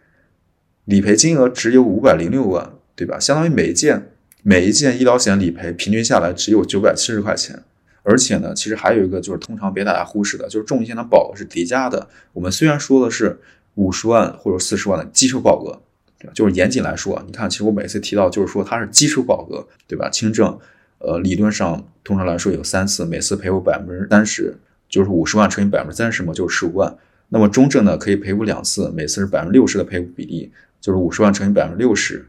[0.85, 3.19] 理赔金额只有五百零六万，对吧？
[3.19, 4.11] 相当于每一件
[4.41, 7.63] 每一件医疗险理赔平均下来只有九百七十块钱。
[8.05, 12.09] 而且呢，其实还有一个就是通常别大家忽视的，就是重疾险的保额是叠加的。
[12.33, 13.39] 我们虽然说的是
[13.75, 15.81] 五十万或者四十万的基础保额，
[16.19, 16.33] 对吧？
[16.35, 20.09] 就是严谨来说，你看，其实我每次提到就是说它是基础保额，对吧？
[20.09, 20.59] 轻症，
[21.03, 24.55] 呃，理论上通常来说有三次，每次赔付百分之三十，
[24.87, 26.97] 就是五十万乘以百分之三十嘛，就是十五万。
[27.29, 32.25] 那么中症呢，可以赔付两次，每次是百分之六十的赔付比例，就是五十万乘以百分之六十，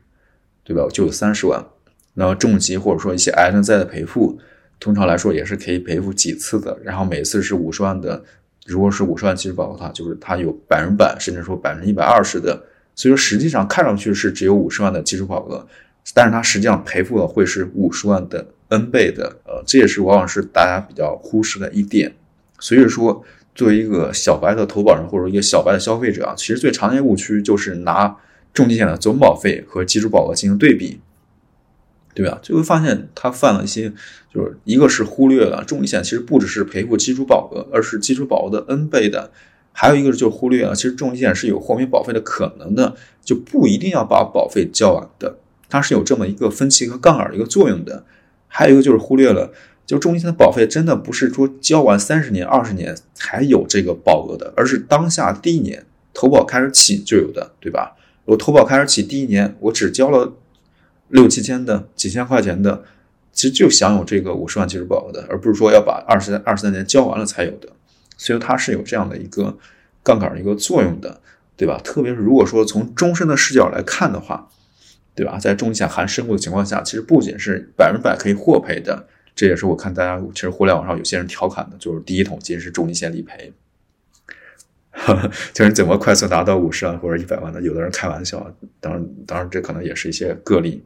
[0.65, 0.87] 对吧？
[0.93, 1.65] 就有三十万。
[2.15, 4.39] 那么重疾或者说一些癌症在的赔付，
[4.81, 8.23] 通常来说也是可以赔付几次的，然后每次是五十万的。
[8.67, 12.61] 如果是五十万基础保额的话，就是它有百分百，甚至说百分之一百二十的。
[12.95, 15.67] 所以说实际上看上去是只有五十万的基础保额，
[16.15, 19.37] 但是它实际上赔付的会是五十万的 N 倍的。
[19.45, 22.15] 呃，这也是往往是大家比较忽视的一点。
[22.59, 23.25] 所以说。
[23.57, 28.17] 作为一个小白的投保人或者一个小白的消费者啊，其实最常见误区就是拿
[28.53, 30.99] 重疾险的总保费和基础保额进行对比，
[32.15, 32.41] 对吧？
[32.43, 33.93] 就会发现他犯了一些，
[34.35, 39.31] 就是一个是忽略了重疾险其实不只是赔付基础保额，而是基础保额的 N 倍的；
[39.71, 48.05] 还有一个就是忽略了，其实重疾险是有豁免保费的可能的，就不一定要把保费交完的，它是有这么一个分期和杠杆的一个作用的。
[48.57, 49.53] 还有一个就是忽略了。
[49.85, 57.95] 就重疾险的保费真的不是说交完三十年、二十年才有这个保额的，而是当下第一年投保开始起就有的，对吧？
[58.25, 60.33] 我投保开始起第一年，我只交了
[61.09, 62.83] 六七千的、几千块钱的，
[63.33, 67.69] 其实就享有这个五十万基础保额的，而不是说要把二十二十三年交完了才有的。
[68.17, 69.59] 所以它是有这样的一个
[70.03, 71.21] 杠杆的一个作用的，
[71.59, 71.79] 对吧？
[71.85, 74.49] 特别是如果说从终身的视角来看的话，
[75.15, 75.39] 对吧？
[75.39, 79.07] 在重疾险含身故的情况下，其实不仅是百分百可以获赔的。
[79.37, 83.53] 这也是我看大家其实互联网上有些人调侃的，就是第一桶金是重疾险理赔，
[85.53, 87.61] 就是怎么快速达到五十万或者一百万的？
[87.61, 90.85] 有的人开玩笑，当然，当然这可能也是一些个例。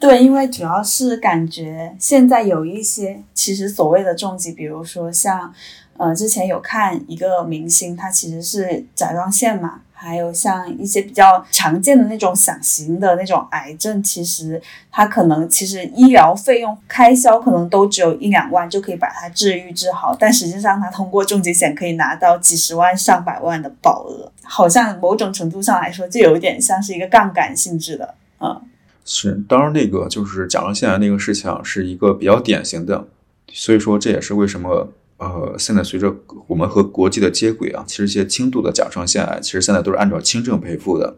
[0.00, 5.54] 对，因为主要是感觉现在有一些其实所谓的重疾，比如说像，
[5.98, 14.60] 呃，之前有看一个明星，他其实是甲状腺嘛，还有像一些比较常见的那种小型的那种癌症，其实
[14.90, 28.62] 它可能其实医疗费用开销可能都只有一两万就可以把它治愈治好，但实际上它通过重疾险可以拿到几十万上百万的保额，好像某种程度上来说就有点像是一个杠杆性质的，嗯。
[29.04, 33.08] 是，当然那个就是甲状腺癌那个事情是一个比较典型的，
[33.52, 36.12] 所以说这也是为什么呃现在随着
[36.48, 41.14] 我们和国际的接轨啊，其实一些轻度的甲状腺癌其实现在都是按照轻症赔付的，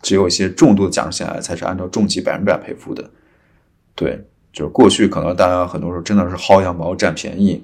[0.00, 3.10] 只有一些重度的甲状腺癌才是按照重疾百分百赔付的。
[3.94, 7.62] 对，就是过去可能大家很多时候真的是薅羊毛占便宜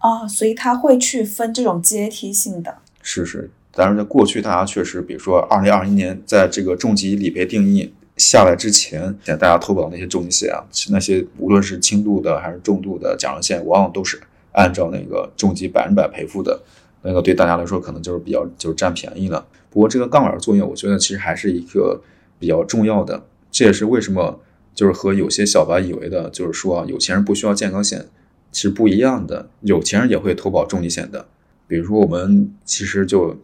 [0.00, 2.78] 哦，所以他会去分这种阶梯性的。
[3.00, 7.92] 是是，但是在过去大家确实，比如说二零二一年在这个重疾理赔定义。
[8.16, 14.18] 下来之前，现在大家投保那些重疾险啊，那些无论是轻度的还是重度的甲状腺，往往都是
[14.56, 16.60] 按照那个重疾百分百赔付的，
[17.02, 19.46] 那个对大家来说可能就是比较就是占便宜了。
[19.70, 22.02] 不过这个杠杆作用，我觉得其实还是一个
[22.38, 23.22] 比较重要的。
[23.50, 24.40] 这也是为什么
[24.74, 28.06] 就是和有些小白以为的，就是说有钱人不需要健康险，
[28.50, 29.48] 其实不一样的。
[29.60, 31.26] 有钱人也会投保重疾险的。
[31.68, 33.36] 比如说我们其实就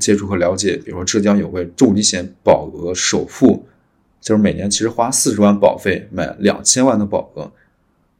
[0.00, 3.66] 接触和了解，比如说浙江有位重疾险保额首付。
[4.20, 7.50] 就是每年其实花四十万保费买两千万的保额，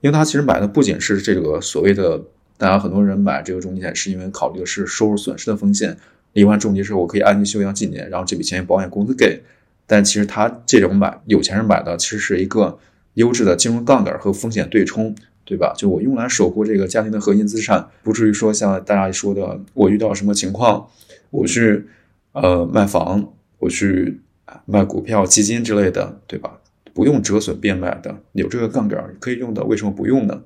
[0.01, 2.21] 因为他其实买的不仅是这个所谓的，
[2.57, 5.97] 大家很多人买这个重疾险是因为考虑的是收入损失的风险，
[6.33, 9.43] 罹患重疾之后我可以安心休养几年，然后这笔钱保险公司给，
[9.87, 12.79] 但其实他这种买有钱人买的其实是一个
[13.15, 15.75] 优质的金融杠杆和风险对冲，对吧？
[15.77, 20.89] 就我用来守护这个家庭的核心资产，不至于说像大家说的，我遇到什么情况，
[21.31, 21.87] 我去
[22.33, 24.21] 呃卖房，我去。
[24.67, 26.59] 卖股票、基金之类的，对吧？
[27.01, 30.43] 不用折损变卖的，有这个杠杆可以用的，为什么不用呢？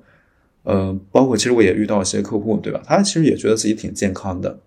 [0.63, 2.81] 呃，包括其实我也遇到一些客户，对吧？
[2.85, 4.57] 他其实也觉得自己挺健康的，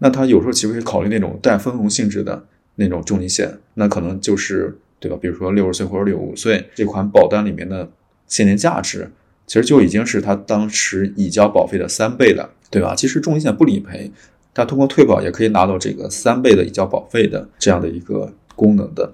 [0.00, 5.16] 那他有时候其实会考虑那种带分红性质的那种重疾险，那可能就是对吧？
[5.18, 7.90] 比如说六十岁或者六十五岁这款保单里面的
[8.26, 9.10] 现金价值，
[9.46, 12.94] 其实就已经是他当时已交保费的三倍了，对吧？
[12.94, 14.12] 其实重疾险不理赔。
[14.52, 19.10] 他通过退保也可以拿到这个三倍的已交保费的这样的一个功能的。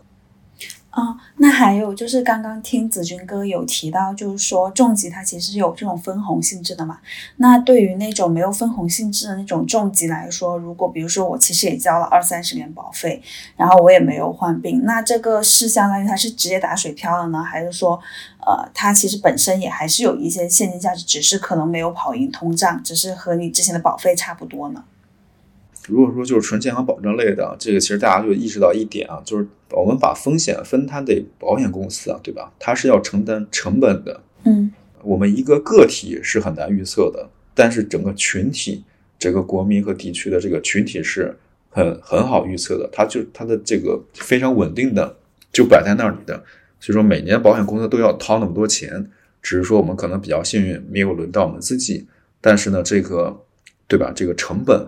[0.91, 6.99] 哦，那还有就是刚刚听子君哥有提到，就是说重疾它其实有这种分红性质的嘛。
[7.37, 13.23] 那对于那种没有分红性质的那种重疾来说，如果比如说我其实也交了二三十年保费，
[13.57, 18.01] 然后我也没有患病，那这个是相当于它是直接打水漂了呢，还是说，
[18.41, 24.83] 呃，它其实本身也还是有一些现金价值，只是可能没有跑赢通胀，只是和你之前的保费差不多呢？
[25.89, 32.53] 如果说就是纯健康保障类的，这个其实大家就意识到一点啊，就是我们把风险分摊给保险公司啊，对吧？
[32.59, 34.21] 它是要承担成本的。
[34.45, 34.71] 嗯，
[35.03, 38.85] 我们一个个体是很难预测的，但是整个群体、
[39.19, 41.35] 整个国民和地区的这个群体是
[41.71, 45.17] 很很好预测的，它就它的这个非常稳定的
[45.53, 46.35] 就摆在那里的。
[46.81, 52.07] 所以说每年保险公司都要掏那么多钱，只是说我们可能比较幸运，没有轮到我们自己。
[52.41, 53.45] 但是呢，这个
[53.87, 54.13] 对吧？
[54.15, 54.87] 这个成本。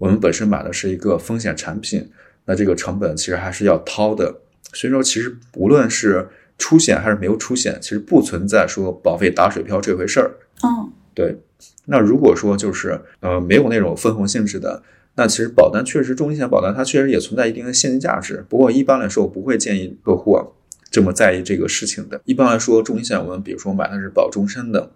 [0.00, 2.10] 我们本身买的是一个风险产品，
[2.46, 4.34] 那这个成本其实还是要掏的。
[4.72, 10.30] 所以说，其实无论是出险还是没有出险，其实不存在说保费打水漂这回事儿。
[10.62, 11.36] 嗯，对。
[11.84, 14.82] 那如果说就是呃没有那种分红性质的，
[15.16, 18.42] 那其实保单确实重疾险保单它确实也存在一定的现金价值。
[18.48, 20.46] 不过一般来说，我不会建议客户啊
[20.90, 22.18] 这么在意这个事情的。
[22.24, 24.90] 一般来说，重疾险我们比如说买的是保终身的，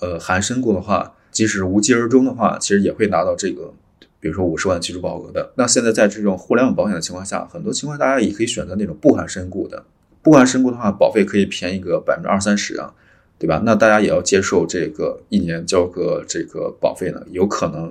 [0.00, 3.72] 呃含身故的话，即使无疾而终的话，其实也会拿到这个。
[4.20, 9.82] 比如说五十万基础保额的，那现在在这种互联网保险的情况下，很多情况大家也可以选择那种不含身故的。
[10.22, 12.92] 不含身故的话，保费可以便宜个百分之二三十啊，
[13.38, 13.62] 对吧？
[13.64, 17.90] 那大家也要接受这个一年交个这个保费呢，有可能，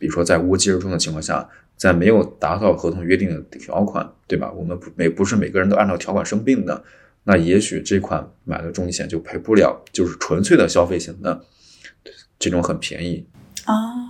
[0.00, 4.50] 比如说在无疾而终的情况下，在没有达到合同约定的条款，对吧？
[4.50, 6.82] 我们不每不是每个人都按照条款生病的，
[7.22, 11.40] 那也许这款买的重疾险就赔不了，就是纯粹的消费型的，
[12.40, 13.24] 这种很便宜
[13.66, 14.09] 啊。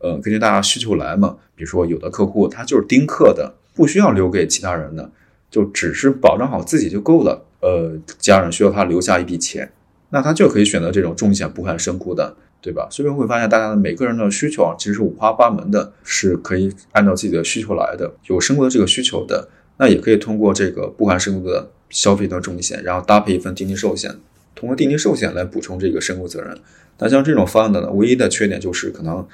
[0.00, 5.10] 呃，根据大家需求来嘛，比如说有的客户他就是丁克的，不需要留给其他人的，
[5.50, 7.44] 就只是保障好自己就够了。
[7.60, 9.70] 呃，家人需要他留下一笔钱，
[10.08, 12.88] 那他就可以选择这种重险不含身故的，对吧？
[12.90, 18.10] 所以会发现大家的每个人的需求啊，其实是五花八门的，是可以按照自己的需求来的。
[18.28, 24.16] 有身故的这个需求的，那也可以通过这个不含身故的消费的重疾险，然后搭配一份定期寿险，
[24.54, 26.58] 通过定期寿险来补充这个身故责任。
[26.98, 29.26] 那像这种方案的呢，唯一的缺点就是可能。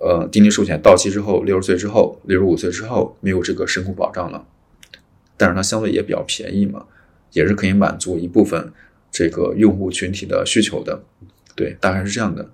[0.00, 4.46] 呃，定期寿险到期之后，六十岁之后，六十五岁之后没有这个身故保障了，
[5.36, 6.86] 但是它相对也比较便宜嘛。
[7.32, 8.72] 也是可以满足一部分
[9.10, 11.02] 这个用户群体的需求的。
[11.54, 12.48] 对，大概是这样的。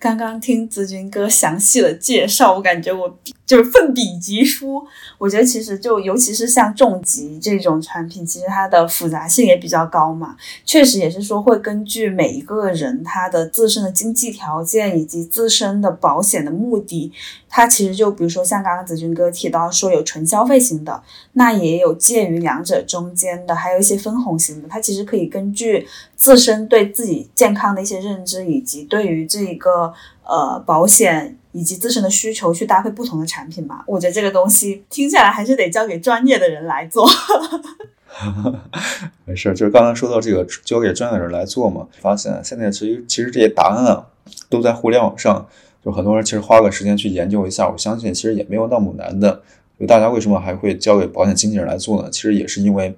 [0.00, 3.18] 刚刚听子君哥详细的介绍，我感觉我
[3.48, 4.86] 就是奋笔疾书。
[5.16, 10.36] 我觉得其实就尤其是像重疾这种产品，其实它的复杂性也比较高嘛。
[10.66, 17.10] 确实也是说会根据每一个人他的自身的经济条件以及自身的保险的目的，
[17.48, 24.68] 它其实就比如说像刚刚子君哥提到说有纯消费型的，那也有介于两者中间的，还有一些分红型的。
[24.68, 29.94] 它其实可以根据自身对自己健康的一些认知，以及对于这一个
[30.24, 31.37] 呃保险。
[31.52, 33.84] 以及自身的需求去搭配不同的产品吧？
[33.86, 37.08] 我觉得这个东西听下来还是得交给专业的人来做。
[39.24, 44.06] 没事，就是刚才说到这个交给专业的人来做嘛，发现现在其实其实这些答案啊
[44.48, 45.46] 都在互联网上，
[45.84, 49.42] 就很多人其实花个时间去研究一下，我相信其实也没有那么难的。
[49.78, 52.10] 就大家为什么还会交给保险经纪人来做呢？
[52.10, 52.92] 其实也是因为，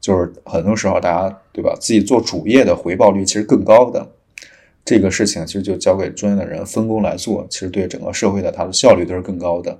[0.00, 4.08] 就是很多时候大家对吧，自己做主业的回报率其实更高的。
[4.84, 9.78] 这个事情其实就交给专业的人分工来做，其实对整个社会的它的效率都是更高的。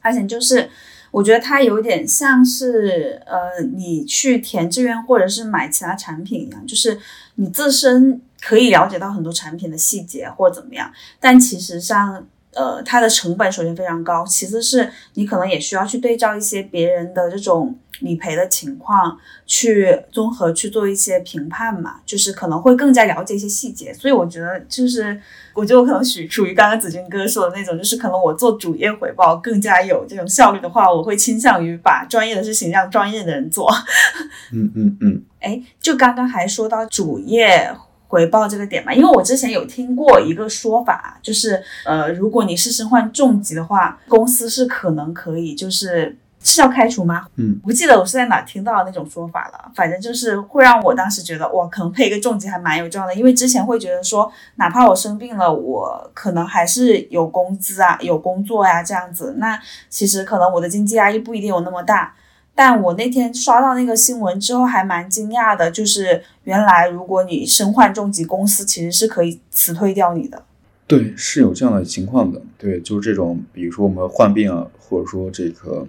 [0.00, 0.68] 而且就是，
[1.10, 6.98] 我觉得它有点像是呃，你去填志愿或者是买其他产品一样，就是
[7.34, 12.26] 你自身可以了解到很多产品的细节或怎么样，但其实上。
[12.54, 23.92] 呃，它的成本首先非常高，其次是你可能也需要去对照一些别人的这种理赔的情况，去综合去做一些评判嘛，就是可能会更加了解一些细节。
[23.92, 25.20] 所以我觉得，就是
[25.54, 33.70] 我觉得我可能属属于刚刚子君哥说的那种，就是可能我做主业回报更加有这种效率的话，我会倾向于把专业的事情让专业的人做。
[34.52, 35.22] 嗯嗯嗯。
[35.40, 37.70] 哎，就刚刚还说到主业。
[38.10, 46.16] 回报这个点嘛，因为我之前有听过一个说法，就是呃，如果你是身患重疾的话，公司是可能可以就是
[46.48, 47.26] 是要开除吗？
[47.36, 49.70] 嗯，不记得我是在哪听到的那种说法了。
[49.74, 62.14] 反正就是会让我当时觉得哇，可能配一个重疾还蛮有重要的，因为之前会觉得说，哪怕我生病了，我可能还是有工资啊，有工作呀这样子，那其实可能我的经济压力不一定有那么大。
[62.54, 70.42] 但我那天刷到那个新闻之后，还蛮惊讶的，就是原来如果你身患重疾，公司其实是可以辞退掉你的。
[70.84, 72.42] 对，是有这样的情况的。
[72.56, 75.86] 对，就是这种，比如说我们患病啊，或者说这个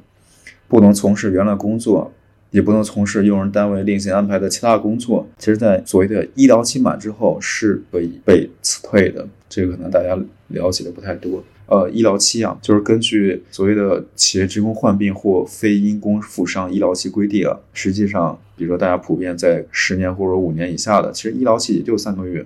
[0.70, 2.14] 不能从事原来工作，
[2.52, 9.28] 也不能从事用人单位另行安排的其他工作，其实，在所谓的医疗期满之后是可以被辞退的。
[9.50, 10.16] 这个可能大家
[10.50, 11.44] 了解的不太多。
[11.66, 22.46] 呃，医疗期啊，就是根据所谓的企业职工患病或非因公负伤医疗期规定啊，实际上，比如说大家普遍在十年或者五年以下的，其实医疗期也就三个月，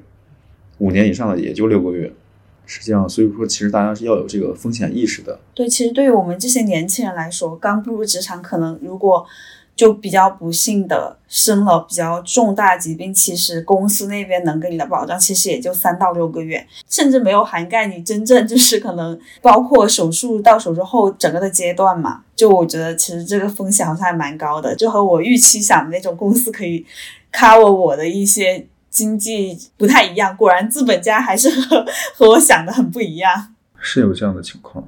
[0.80, 2.11] 五年以上的也就六个月。
[2.80, 5.39] 实际上，所以说，其实大家是要有这个风险意识的。
[5.53, 9.26] 对，其实对于我们这些年轻人来说，刚步入职场，可能如果。
[9.76, 22.21] 就比较不幸的生了比较重大疾病，其实公司那边能给你的保障其实也就三到六个月，甚至没有涵盖你真正就是可能包括手术到手术后整个的阶段嘛。
[22.36, 26.86] 就我觉得其实这个风险好像还蛮高的，就和我预期想的那种公司可以
[27.32, 28.63] cover 我的一些
[28.94, 30.38] 经济不太一样。
[30.38, 31.84] 果然资本家还是和
[32.16, 34.88] 和我想的很不一样，是有这样的情况。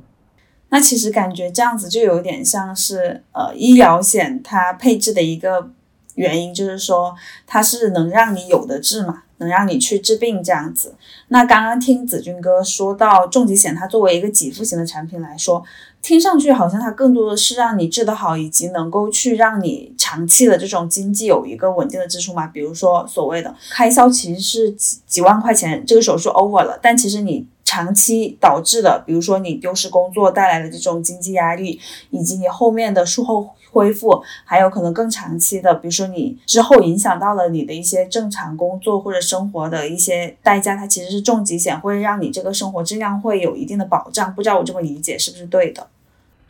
[0.69, 5.71] 那其实感觉这样子就有点像是，呃，医疗险它配置的一个
[6.15, 7.15] 原因，就是说
[7.47, 10.95] 它是能让你有的治嘛，能让你去治病这样子。
[11.29, 15.63] 那刚刚听子君哥说到重疾险，它作为一个给付型的产品来说，
[16.05, 22.45] 听上去好像它更多的是让你治得好，以及能够去让你长期的这种经济有一个稳定的支出嘛。
[22.45, 27.47] 比如说所谓的开销其实是几几万块钱，这个手术 over 了，但其实你。
[27.67, 31.77] 长期导致的，比如说你丢失工作带来的这种经济压力，
[32.11, 44.33] 以及你后面的术后恢复，还有可能更长期的，比如说你之后影响到了你的一些正常工作或者生活的一些代价，它其实是重疾险会让你这个生活质量会有一定的保障。
[44.35, 45.87] 不知道我这么理解是不是对的？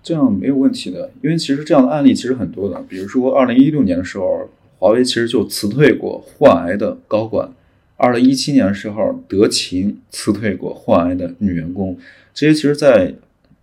[0.05, 4.47] 这样没有问题的，因为其实这样的案例其实很多的，比如说二零一六年的时候，
[4.77, 7.51] 华为其实就辞退过患癌的高管。
[7.97, 11.97] 二零一七年的时候，德勤辞退过患癌的女员工，
[12.35, 13.15] 这些其实，在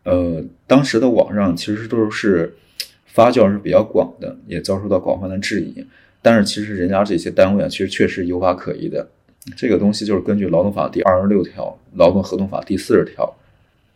[0.03, 2.53] 呃当时的网上其实都是
[3.07, 5.87] 发酵是比较广的，也遭受到广泛的质疑。
[6.21, 9.07] 但是其实人家这些单位啊，其实确实有法可依的。
[9.57, 13.33] 这个东西就是根据劳动法第二十六条、劳动合同法第四十条，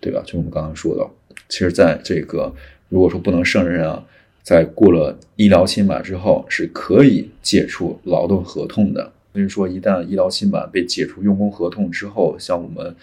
[0.00, 0.22] 对吧？
[0.24, 2.52] 就我们刚刚说的，其实在这个
[2.88, 4.04] 如果说不能胜任啊，
[4.42, 9.12] 在过了医疗期满之后，是可以解除劳动合同的。
[9.32, 12.94] 所以说，一旦医疗期满被解除用工合同之后，像我们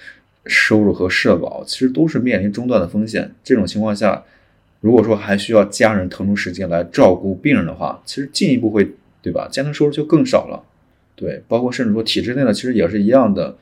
[0.46, 3.32] 收入和社保其实都是面临中断的风险。
[3.44, 4.24] 这种情况下，
[4.82, 8.90] 如果说还需要家人腾出时间来照顾病人的话，其实进一步会
[9.22, 9.48] 对吧？
[9.52, 10.64] 家庭收入就更少了。
[11.16, 13.56] 对，包括甚至说体制内的，其实也是一样的。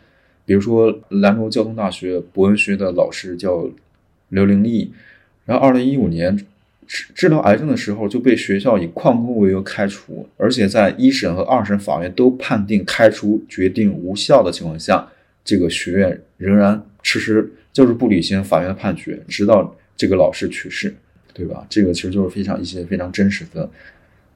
[0.46, 3.70] 比如说兰州交通大学博文学的老师叫
[4.32, 4.92] 刘玲丽，
[5.46, 6.36] 然后二零一五年
[6.86, 15.08] 治治疗癌症的时候就被学校以旷工为由开除，而且在一审和二审法院都判定开除决定无效的情况下，
[15.46, 20.94] 这个学院仍然迟迟就是不履行法院的判决，直到这个老师去世，
[21.34, 21.66] 对吧？
[21.70, 23.70] 这个其实就是非常一些非常真实的。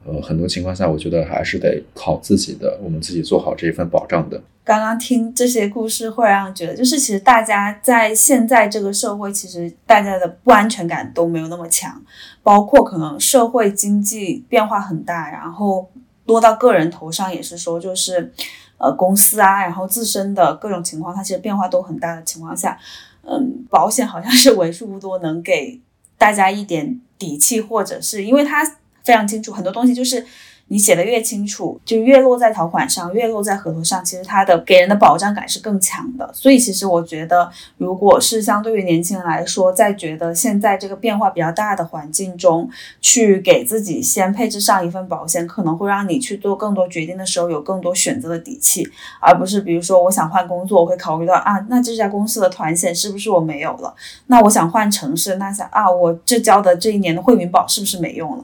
[0.06, 4.40] 呃，很多情况下，我觉得还是得靠自己的，我们自己做好这一份保障的。
[4.64, 12.00] 刚刚听这些故事，会让觉得，就是其实大家在现在这个社会，其实大家的不安全感都没有那么强，
[12.44, 15.90] 包括可能社会经济变化很大，然后
[16.26, 18.32] 落到个人头上也是说，就是
[18.78, 22.78] 呃公司啊，然后自身的各种情况，它其实变化都很大的情况下，
[23.24, 25.80] 嗯，保险好像是 为数不多能给
[26.18, 28.78] 大家一点底气，或者是因为它。
[29.06, 30.26] 非常清楚，很多东西就是
[30.68, 36.28] 你写的越清楚，就越落在条款上，越落在合同上，其实它的给人的保障感是更强的。
[36.34, 37.48] 所以其实我觉得，
[37.78, 42.68] 如果是相对于年轻人来说，在觉得现在这个变化比较大的环境中，
[43.00, 48.90] 去给自己先配置上一份保险，可能会让你去做更多决定的时候有更多选择的底气，
[49.22, 53.94] 而不是比如说我想换工作，我会考虑到啊，那这家公司的团险是不是我没有了？
[54.26, 58.44] 那我想换城市，那想啊，我这交的这一年的惠民保是不是没用了？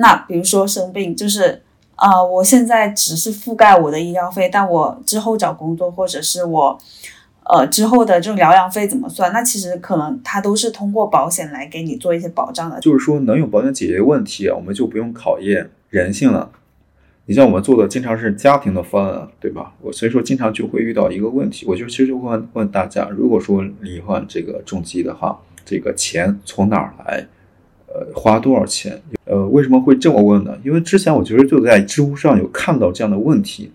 [0.00, 1.60] 那比如说生病，就是
[1.94, 6.78] 啊，我现在只是覆盖我的医疗费，但我之后找工作或者是我
[7.44, 9.30] 呃之后的这种疗养费怎么算？
[9.34, 12.80] 那其实可能它都是通过保险来给你做一些保障的。
[12.80, 16.50] 就是说，能用保险解决问题，我们就不用考验人性了。
[17.26, 19.74] 你像我们做的经常是家庭的方案，对吧？
[19.82, 27.26] 我所以说经常就会遇到一个问题，我就其实就问问大家，如果说罹患这个重疾的话，这个钱从哪儿来？
[27.92, 29.00] 呃，花多少钱？
[29.24, 30.56] 呃，为什么会这么问呢？
[30.64, 33.70] 因为之前我其实就在知乎上有看到这样的问题，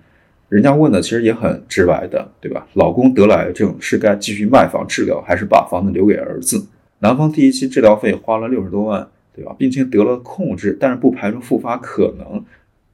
[0.47, 2.65] 人家问的其实也很直白的，对吧？
[2.73, 6.65] 老公得了癌症，是该继续卖房治疗，还是把房子留给儿子？
[6.99, 9.05] 男方第一期治疗费花了六十多万，
[9.35, 9.53] 对吧？
[9.57, 12.43] 病情得了控制，但是不排除复发可能。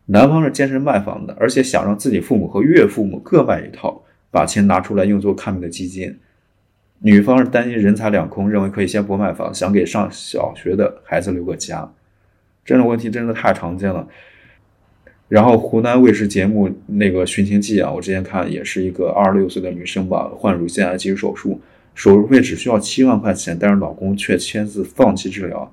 [0.08, 4.02] 男方是坚持卖房的，而且想让自己父母和岳父母各卖一套，
[4.32, 6.18] 把钱拿出来用作看病的基金。
[7.04, 11.92] 女方是担心人财两空，认为可以先不卖房，想给上小学的孩子留个家。
[12.64, 14.08] 这种问题真的太常见了。
[15.28, 21.60] 然后湖南卫视节目那个《寻情记》啊，我之前看也是一个二十六岁的女生吧，患乳腺癌急手术，
[21.96, 25.72] 手术费只需要七万块钱，但是老公却签字放弃治疗。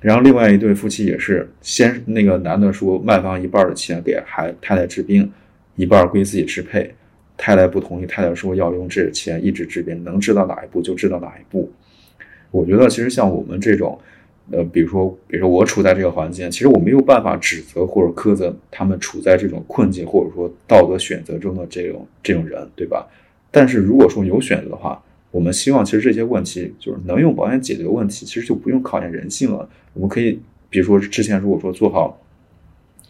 [0.00, 5.30] 然后另外一对夫妻也是，先那个男的说卖房一半的钱给孩太太治病，
[5.74, 6.94] 一半归自己支配。
[7.38, 11.70] 太太不同意，太太说要用这钱一直治病，能治到哪一步就治到哪一步。
[12.50, 13.98] 我觉得其实像我们这种，
[14.50, 23.06] 呃，比如说，比如说我处在这个环境，其实我没有办法指责或者苛责他们处在这种困境或者说道德选择中的这种这种人，对吧？
[23.50, 29.68] 但是如果说有选择的话，我们希望其实这些问题就是能用保险解决问题，其实就不用考验人性了。
[29.92, 32.18] 我们可以，比如说之前如果说做好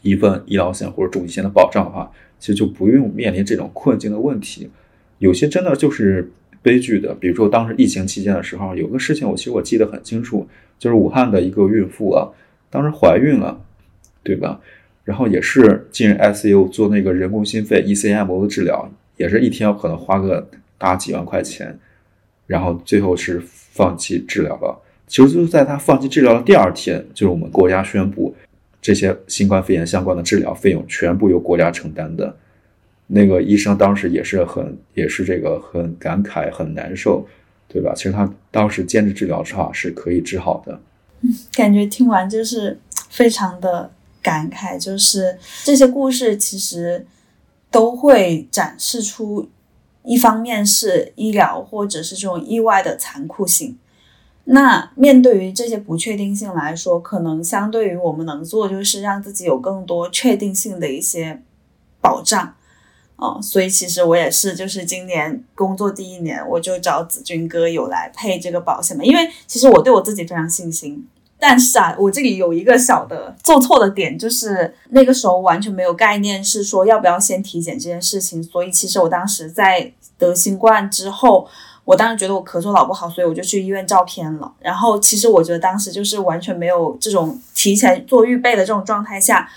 [0.03, 2.11] 一份医疗险或者重疾险的保障的话。
[2.41, 4.71] 其实就不用面临这种困境的问题，
[5.19, 6.31] 有些真的就是
[6.63, 7.13] 悲剧的。
[7.13, 10.47] 比如说当时疫情期间的时候，有个事情我其实我记得很清楚，
[10.79, 12.29] 就是武汉的一个孕妇啊，
[12.71, 13.61] 当时怀孕了，
[14.23, 14.61] 对吧？
[15.03, 21.77] 然后也是进 ICU 做那个人工心肺 ECMO 的治疗，也是一天可能花个大几万块钱，
[22.47, 24.81] 然后最后是放弃治疗了。
[25.09, 28.33] 其实就是在他放弃治疗的第二天，就是我们国家宣布。
[28.81, 32.35] 这些新冠肺炎相关的治疗费用全部由国家承担的，
[33.09, 37.27] 那个医生当时也是很也是这个很感慨很难受，
[37.67, 37.93] 对吧？
[37.95, 40.81] 其实他当时坚持治疗的话是可以治好的。
[41.23, 42.79] 嗯，感觉听完就是
[43.11, 43.91] 非常的
[44.23, 47.05] 感慨，就是这些故事其实
[47.71, 49.49] 都会展示出，
[50.05, 53.77] 一方面是医疗或者是这种意外的残酷性。
[54.51, 61.43] 那面对于这些不确定性来说，可能相对于我们能做，就是让自己有更多确定性的一些
[62.01, 62.55] 保障，
[63.17, 71.07] 哦，所以其实我也是，就是今年工作第一年，我就找子君哥有来配这个保险嘛，因为其实我对我自己非常信心，
[71.39, 81.47] 但是啊，我这里有一个小的做错的点，就是那个时候完全没有概念，是说要不要先体检这件事情，所以其实我当时在得新冠之后。
[81.89, 84.53] 我当时觉得我咳嗽老不好，所以我就去医院照片了。
[84.61, 89.49] 然后其实我觉得当时就是完全没有这种提前做预备的这种状态下，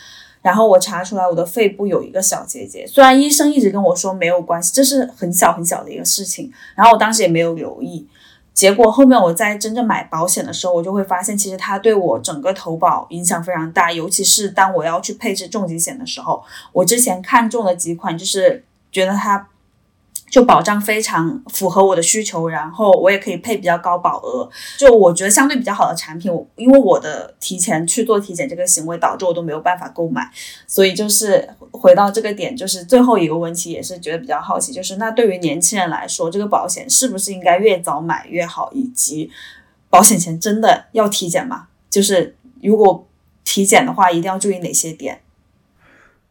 [0.41, 2.87] 然后我查出来我的肺部有一个小结节。
[2.87, 8.07] 虽然医生一直跟我说没有关系，这是很小很小的一个事情，然后我当时也没有留意。
[8.53, 19.49] 结果后面我在真正买保险的时候，我就会发现，其实它对我整个投保影响非常大，尤其是当我要去配置重疾险的时候，我之前看中的几款就是觉得它。
[20.31, 26.31] 就保障非常符合我的需求，然后我也可以配比较高保额，就我觉得相对比较好的产品。
[26.55, 30.31] 因为我的提前去做体检这个行为，导致我都没有办法购买。
[30.65, 38.71] 所以就是回到这个点，就是最后一个问题，也是觉得比较好奇，就是那对于年轻人来说，这个保险是不是应该越早买越好？
[38.71, 39.29] 以及
[39.89, 41.67] 保险前真的要体检吗？
[41.89, 43.05] 就是如果
[43.43, 45.19] 体检的话，一定要注意哪些点？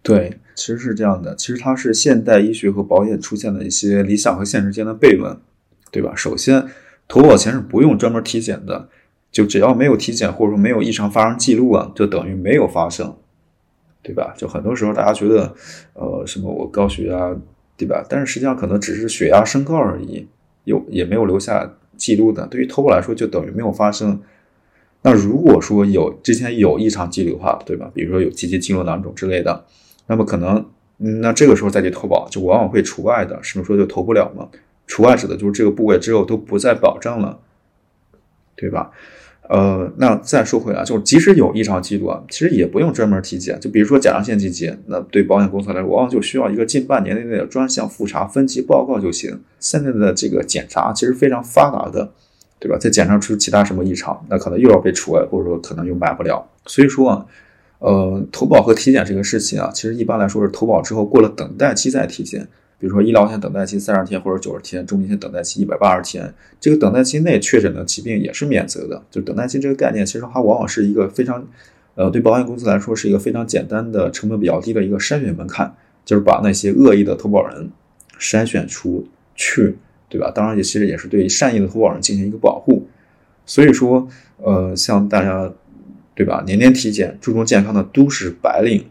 [0.03, 1.36] 对，其实是这样的。
[1.36, 5.38] 其实它是现代医学和保险出现的一些理想和现实间的悖论，
[5.90, 6.14] 对吧？
[6.16, 6.66] 首先，
[7.07, 8.88] 投保前是不用专门体检的，
[9.30, 13.14] 就只要没有体检或者说没有异常发生记录啊，就等于没有发生，
[14.03, 14.32] 对吧？
[14.38, 15.55] 就很多时候大家觉得，
[15.92, 17.36] 呃，什么我高血压，
[17.76, 18.03] 对吧？
[18.09, 20.26] 但是实际上可能只是血压升高而已，
[20.64, 22.46] 有也没有留下记录的。
[22.46, 24.22] 对于投保来说，就等于没有发生。
[25.03, 27.90] 那如果说有之前有异常记录的话，对吧？
[27.94, 29.66] 比如说有结节进入囊肿之类的。
[30.11, 30.66] 那么可能，
[31.22, 33.38] 那这个时候再去投保，就往往会除外的。
[33.44, 34.48] 什么时候就投不了吗？
[34.88, 37.38] 除外指的就是这个部位之后都不再保障了，
[38.56, 38.90] 对吧？
[39.48, 43.56] 呃，那再说回来，就是即使有异常记录啊，其实也不用专门体检。
[43.61, 49.40] 就比如说甲状腺结节，那对保险公司来说，往往就需要一个近半年内的专项复查分期报告就行。
[49.61, 52.11] 现在的这个检查其实非常发达的，
[52.58, 52.76] 对吧？
[52.76, 56.44] 再检查出其他什么异常，那可能又要被除外，或者说可能又买不了。
[56.66, 57.24] 所以说啊。
[57.81, 62.47] 呃，投保和体检这个事情啊，其实一般来说是投保之后过了等待期再体检。
[62.78, 69.03] 比如说医疗险等待期三十天或者九十天，重疾险等待期一百八十天，这个等待期内确诊的疾病也是免责的。
[69.11, 71.47] 就等待期这个概念，其实它往往是一个非常，
[71.95, 75.74] 呃，对保险公司来说是一个非常简单的、成本比较低的一个筛选门槛，
[76.05, 77.70] 就是把那些恶意的投保人
[78.18, 79.76] 筛选出去，
[80.09, 80.31] 对吧？
[80.31, 82.87] 当然也其实也是对善意的投保人进行一个保护。
[83.45, 84.07] 所以说，
[84.37, 85.51] 呃，像大家。
[86.14, 86.42] 对吧？
[86.44, 88.84] 年年体检、注重健康的都市白领，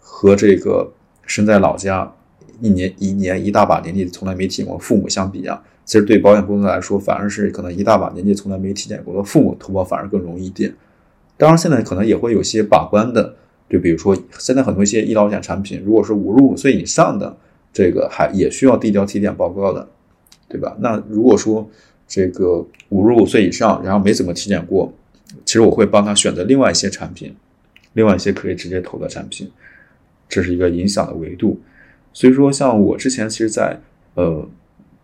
[0.00, 0.92] 和这个
[1.24, 2.12] 身在老家
[2.60, 10.74] 一年一年一大把年纪从来没体检过父母相比啊，其实对保险公司来说，反而是可能一大把年纪从来没体检过的父母投保反而更容易一点。
[11.36, 13.36] 当然，现在可能也会有些把关的，
[13.70, 17.36] 就比如说现在很多一些医疗险产品，如果是五十五岁以上的，
[17.72, 19.88] 这个还也需要递交体检报告的，
[20.48, 20.76] 对吧？
[20.80, 21.70] 那如果说
[22.06, 24.92] 这个五十五岁以上，然后没怎么体检过。
[25.44, 27.34] 其实我会帮他选择另外一些产品，
[27.92, 29.50] 另外一些可以直接投的产品，
[30.28, 31.60] 这是一个影响的维度。
[32.12, 33.78] 所以说，像我之前其实，在
[34.14, 34.48] 呃，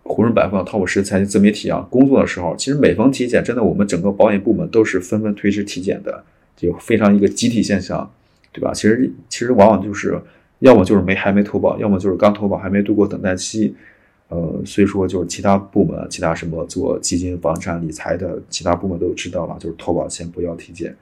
[0.02, 6.24] 胡润百富、淘宝实财经自媒体啊工作的时候，其实每逢体检，真的我们整个保险部门都是纷纷推迟体检的，
[6.56, 8.10] 就非常一个集体现象，
[8.52, 8.72] 对吧？
[8.74, 10.20] 其实其实往往就是
[10.60, 13.74] 要么就是没还没投保，要么就是刚投保还没度过等待期。
[14.28, 20.96] 呃，所以说就是其他部门，其他什么做基金、房产、理财的其他部门都知道了，就是投保前不要体检。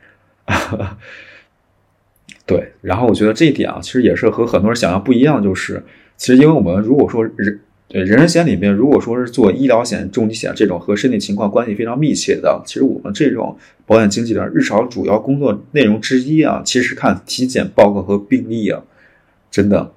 [2.45, 5.83] 对，然后我觉得这一点啊，其实也是和很多人想象不一样，就是
[6.17, 13.57] 其实因为我们如果说人对人身险里面，如果说是做医疗险、重疾险这种和身体情况关系非常密切的，其实我们这种
[13.87, 18.83] 保险经纪人日常主要工作内容之一啊，其实看体检报告和病历啊，
[19.51, 19.93] 真的。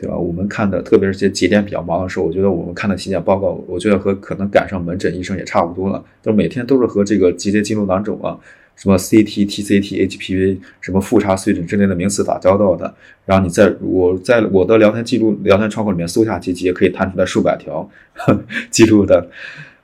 [0.00, 0.16] 对吧？
[0.16, 6.04] 我们看的，特别是些节点比较忙的时候，我觉得我们看的体检报告，我觉得和可能赶上门诊医生也差不多了。
[6.22, 8.38] 就每天都是和这个结节进入囊肿啊，
[8.76, 12.94] 什么 CT、TCT、HPV，什么复查碎诊之类的名词打交道的。
[13.24, 17.90] 然后你在我在我的聊天记录、聊天窗口里面搜下结节，可以弹出来数百条
[18.70, 19.28] 记录的。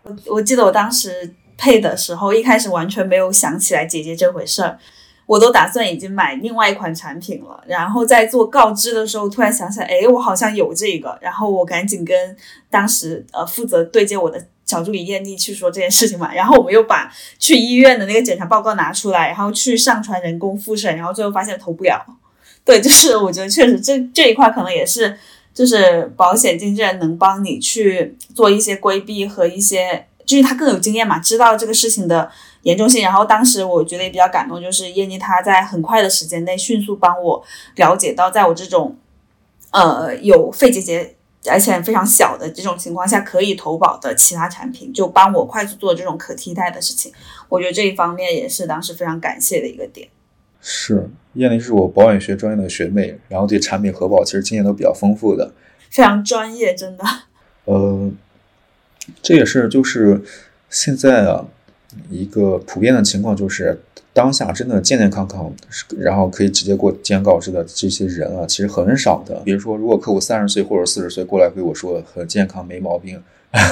[0.04, 4.78] 我我记得我当时配的时候，一开始完全没有想起来结节这回事儿。
[5.26, 12.36] 我都打算已经买另外一款产品了，然后在做告知的时候，突然想起来，哎，我好像有这个，然后我赶紧跟
[12.68, 22.04] 当时呃负责对接我的小助理艳丽去说这件事情嘛，然后我们又把去医院的那个检查报告拿出来，然后去上传人工复审，然后最后发现投不了。
[22.62, 25.16] 对，就是我觉得确实这这一块可能也是，
[25.54, 32.30] 就是保险经纪人能帮你去做一些规避和一些，就是他更有经验嘛，知道这个事情的。
[32.64, 37.42] 严重性，然后当时我觉得也比较感动，就是燕妮她在很快的时间内迅速帮我
[37.76, 38.96] 了解到，在我这种，
[39.70, 41.14] 呃有肺结节
[41.50, 47.12] 而且非常小的这种情况下可以投保的其他产品，就帮我快速做这种可替代的事情。
[47.50, 50.08] 我觉得这一方面也是当时非常感谢的一个点。
[50.62, 55.52] 是燕妮是我保险学专业的学妹，然后对产品核保其实经验都比较丰富的，
[55.90, 57.04] 非常专业，真的。
[57.66, 58.10] 呃，
[59.20, 60.24] 这也是就是
[60.70, 61.44] 现在啊。
[62.10, 63.78] 一个普遍的情况就是，
[64.12, 65.52] 当下真的健健康康，
[65.98, 69.40] 然后可以直接过健康告知的这些人啊，其实很少的。
[69.44, 73.20] 比如说，如果客户三十岁或者四十岁过来跟我说很健康没毛病，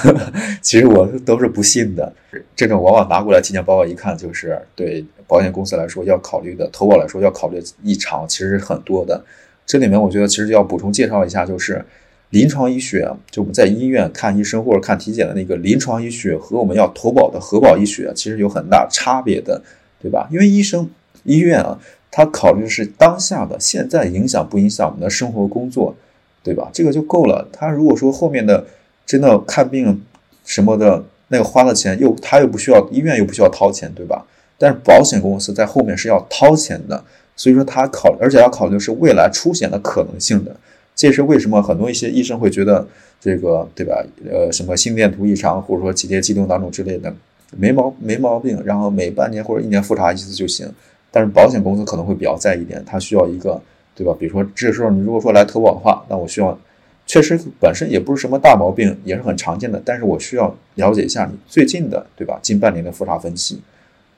[0.62, 2.12] 其实我都是不信的，
[2.54, 9.22] 这种往往拿过来体检报告一看，就是对保险公司来说要考虑的，投保来说要考虑异常，其实是很多的。
[9.64, 11.84] 这里面我觉得其实要补充介绍一下，就是
[12.32, 19.60] 临床医学，就我们在医院看医生或者看体检的那个临床医学和我们要投保的核保医学其实有很大差别的，
[20.00, 20.26] 对吧？
[20.32, 20.88] 因为医生
[21.24, 21.78] 医院啊，
[22.10, 25.94] 他考虑的是当下的现在影响不影响我们的生活工作，
[26.42, 26.70] 对吧？
[26.72, 27.46] 这个就够了。
[27.52, 28.64] 他如果说后面的
[29.04, 30.02] 真的看病
[30.46, 34.24] 什么的，那个花的钱又他又不需要医院又不需要掏钱，对吧？
[34.56, 37.04] 但是保险公司在后面是要掏钱的，
[37.36, 40.56] 所以说他考，而且要考虑的是未来出险的可能性的。
[40.94, 42.86] 这是为什么很多一些医生会觉得
[43.20, 44.04] 这个对吧？
[44.30, 47.14] 呃，什么心电图异常或者说几节悸动当中之类的
[47.56, 50.70] 没毛没毛病，然后每半年或者一年复查一次就行。
[51.10, 53.60] 但是保险公司可能会比较在意一点，他需要一个
[53.94, 54.16] 对吧？
[54.18, 56.58] 比如说这时候你如果说来投保的话，那我需要。
[57.04, 59.82] 确实本身也不是什么大毛病，也是很常见的。
[59.84, 62.38] 但是我需要了解一下你最近的，对吧？
[62.40, 63.60] 近半年的复查分析，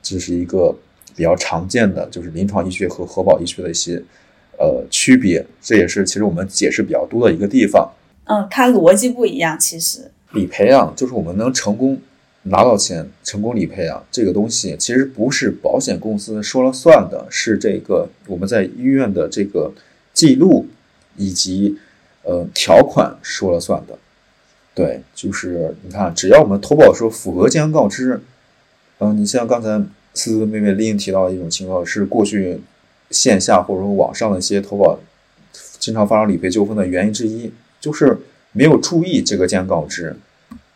[0.03, 0.73] 这是一个
[1.15, 4.01] 比较常见的，就是临床医学和核保医学的一些
[4.57, 5.45] 呃区别。
[5.61, 7.91] 这也是其实我们解释比较多的一个地方。
[8.25, 9.57] 嗯，它逻辑不一样。
[9.59, 11.99] 其实理赔啊，就是我们能成功
[12.43, 19.71] 拿到钱、成功理赔啊，这个东西其实不是保险公司说了算的，是这个我们在医院的这个
[20.13, 20.67] 记录
[21.15, 21.77] 以及。
[22.27, 23.95] 呃，条款说了算的，
[24.73, 28.19] 对，就是你看，只要我们投保的时候符合健康告知，
[28.97, 29.77] 嗯，你像刚才
[30.15, 32.59] 思思妹妹另英提到的一种情况，是过去
[33.09, 34.99] 线下或者说网上的一些投保
[35.79, 38.17] 经常发生理赔纠纷的原因之一，就是
[38.51, 40.15] 没有注意这个健康告知，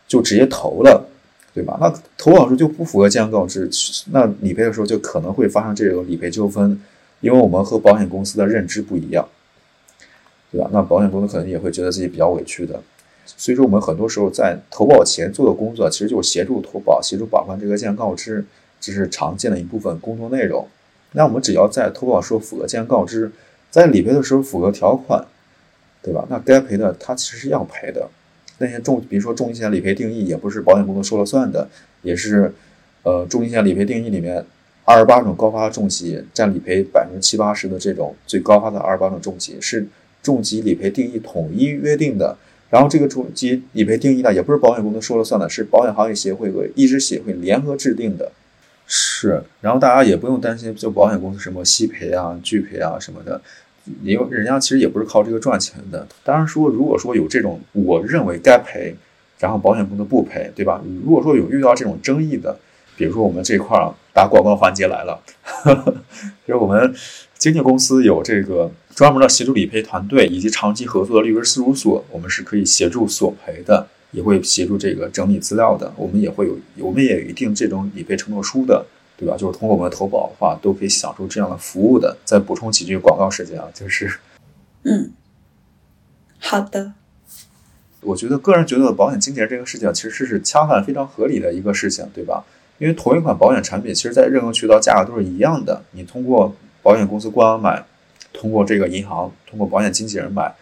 [0.06, 1.08] 就直接投了，
[1.54, 1.76] 对吧？
[1.80, 3.68] 那投保时候就不符合健康告知，
[4.12, 6.80] 那理赔的时候就可能会发生这种理赔纠纷，
[7.20, 9.28] 因为我们和保险公司的认知不一样。
[10.52, 10.68] 对吧？
[10.72, 12.82] 那保险公司可能也会觉得自己比较委屈的，
[13.24, 18.44] 所以说我们很多时候在投保前做的工作，其实就是协助投保、协助把关这个健康告知，
[18.80, 20.66] 这是常见的一部分工作内容。
[21.12, 23.30] 那我们只要在投保时候符合健康告知，
[23.70, 25.24] 在理赔的时候符合条款，
[26.02, 26.26] 对吧？
[26.28, 28.08] 那该赔的他其实是要赔的。
[28.58, 31.68] 那些重，比如说重疾险理赔定义，也不是保险公司说了算的，
[32.02, 32.52] 也是，
[33.02, 34.44] 呃，重疾险理赔定义里面
[34.84, 39.86] 二十八种高发重疾占理赔百分之七八十的这种最高发的二十八种重疾是。
[40.22, 42.36] 重疾理赔定义统一约定的，
[42.68, 48.30] 然后这个重疾理赔定义呢，也不是保险公司说了算的，是保险行业协会和医师协会联合制定的。
[48.92, 53.40] 是，然后大家也不用担心，就保险公司什么息赔啊、拒赔啊什么的，
[54.02, 56.04] 因为人家其实也不是靠这个赚钱的。
[56.24, 58.96] 当然说，如果说有这种我认为该赔，
[59.38, 60.82] 然后保险公司不赔，对吧？
[61.04, 62.58] 如果说有遇到这种争议的，
[62.96, 65.22] 比如说我们这块儿打广告环节来了，
[66.44, 66.92] 就是我们
[67.38, 68.70] 经纪公司有这个。
[68.92, 75.92] 专门的协助理赔团队以及长期合作的律师事务所，我们是可以协助索赔的，也会协助这个整理资料的。
[75.96, 78.84] 我们也会有，我们也有一定这种理赔承诺书的，
[79.16, 79.36] 对吧？
[79.36, 82.16] 就是通过我们的投保的话，都可以享受这样的服务的。
[82.24, 84.18] 再补充几句广告时间啊，就是，
[84.84, 85.12] 嗯，
[86.38, 86.92] 好的。
[88.02, 92.44] 我觉得个人觉得保险经纪人这个事情其实是恰饭非常合理的一个事情，对吧？
[92.78, 97.84] 因为同一款保险产品，其实在任何渠道价格都是一样的，你通过保险公司官网买。
[98.32, 100.54] 通过这个银行，通过保险经纪人买，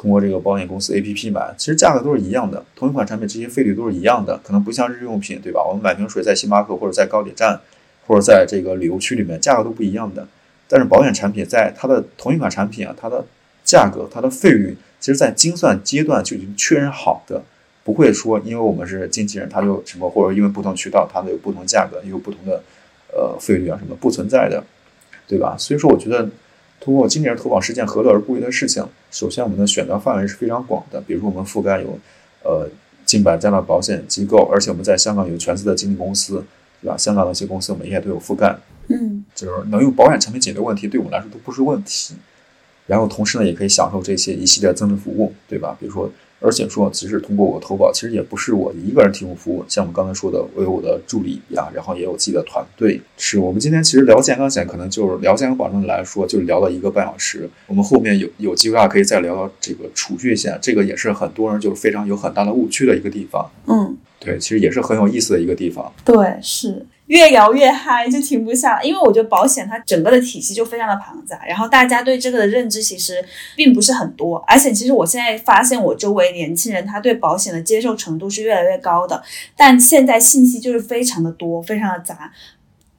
[0.00, 2.64] 通过这个保险公司 APP 买，其实价格都是一样的。
[2.74, 4.40] 同一款产品，这些费率都是一样的。
[4.42, 5.62] 可能不像日用品，对吧？
[5.62, 7.60] 我们买瓶水在星巴克或者在高铁站，
[8.06, 10.26] 或者在这个旅游区里面，价格都不一样的。
[10.66, 13.22] 但是保险产品在它的同一款产品啊，它的
[13.62, 17.42] 价格、它的费率，其实在精算阶段就已经确认好的，
[17.84, 22.62] 不会说因为我们是经纪人，它就什么，或者因为不同渠道它的有不同价格，有不同的
[23.12, 24.64] 呃费率啊什么不存在的，
[25.28, 25.56] 对吧？
[25.58, 26.26] 所以说，我觉得。
[26.80, 28.84] 通过经纪人投保是件何乐而不为的事情。
[29.10, 31.98] 首先，我们的选择范围是非常广的，比如说我们覆盖有，
[32.42, 32.68] 呃，
[33.04, 36.42] 近百家的保险机构，而且我们在香港有全资的经纪公司，
[36.80, 36.96] 对吧？
[36.96, 38.58] 香港的一些公司我们也都有覆盖。
[38.88, 42.14] 嗯，就是能用保险产品解决问题，对我们来说都不是问题。
[42.86, 45.76] 然后同时呢，也可以享受这些一系列增值服务，对吧？
[45.78, 46.10] 比如说。
[46.40, 49.64] 而且说，其实通过我投保，其实也不是我一个人提供服务。
[49.68, 53.00] 像我们刚才说的，我有我的助理呀，然后也有自己的团队。
[53.16, 57.48] 是我们今天其实聊健康险，可能就是聊健康保障来说，就聊了一个半小时。
[57.66, 63.50] 我们后面有有机会啊，可以再聊到这个储蓄险，这个也是很多人就是非常有很大的误区的一个地方。
[63.66, 65.92] 嗯，对，其实也是很有意思的一个地方。
[66.04, 66.86] 对，是。
[67.10, 68.82] 越聊越嗨，就停不下来。
[68.84, 73.22] 因为我觉得保险它整个的体系就非常的庞杂，然后大家对这个的认知其实
[73.56, 74.36] 并不是很多。
[74.46, 79.20] 而且其实我现在发现，我周围年轻人他对保险的接受程度是越来越高的，
[79.56, 82.30] 但现在信息就是非常的多，非常的杂，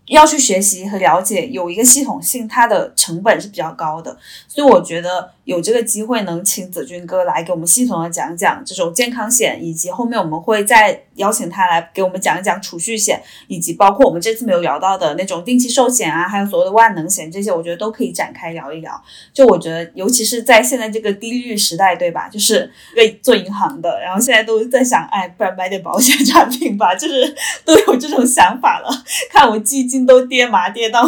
[0.08, 4.18] 要去学习和了解有一个系统性，它的成本是比较高的。
[4.46, 19.02] 所以我觉得有这个机会能请子君哥来给我们系统的讲讲这种健康险，以及后面我们会再邀请他来给我们讲一讲储蓄险，以及包括我们这次没有聊到的那种定期寿险啊，还有所谓的万能险这些，我觉得都可以展开聊一聊。
[19.34, 22.30] 就我觉得，尤其是在现在这个低利率时代，对吧？
[22.30, 27.36] 就是为做银行的，然后现在都在想，哎，不然买点保险产品吧，就是
[27.66, 28.90] 都有这种想法了。
[29.32, 31.04] 看我基金都跌麻跌到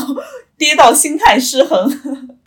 [0.58, 2.40] 跌到心态失衡。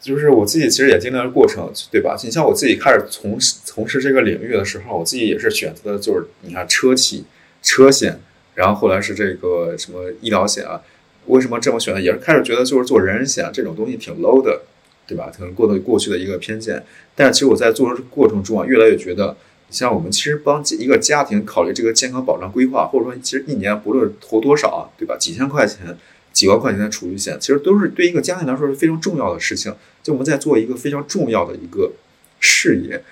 [0.00, 2.16] 就是我自己其实也经历了过程，对吧？
[2.24, 7.24] 你像我自己开始从事从事这个领域的时候，我自己也是选择的就是你看车企、
[7.62, 8.18] 车险，
[8.54, 10.80] 然后后来是这个什么医疗险啊。
[11.26, 12.00] 为什么这么选呢？
[12.00, 14.62] 也是开始觉得就是做人人险这种东西挺 low 的，
[15.06, 15.30] 对吧？
[15.36, 16.82] 可能过的过去的一个偏见。
[17.14, 19.36] 但是其实我在做的过程中啊，越来越觉得，
[19.68, 25.14] 像我们其实帮一个家庭考虑这个健康保障规划，或者说其实一年不论投多少啊，对吧？
[25.18, 25.96] 几千块钱。
[26.32, 29.74] 几万块钱的储蓄险，其实都是对一个家庭来说是非常重要的事情。
[30.02, 31.92] 就我们在做一个非常重要的一个
[32.38, 33.02] 事业。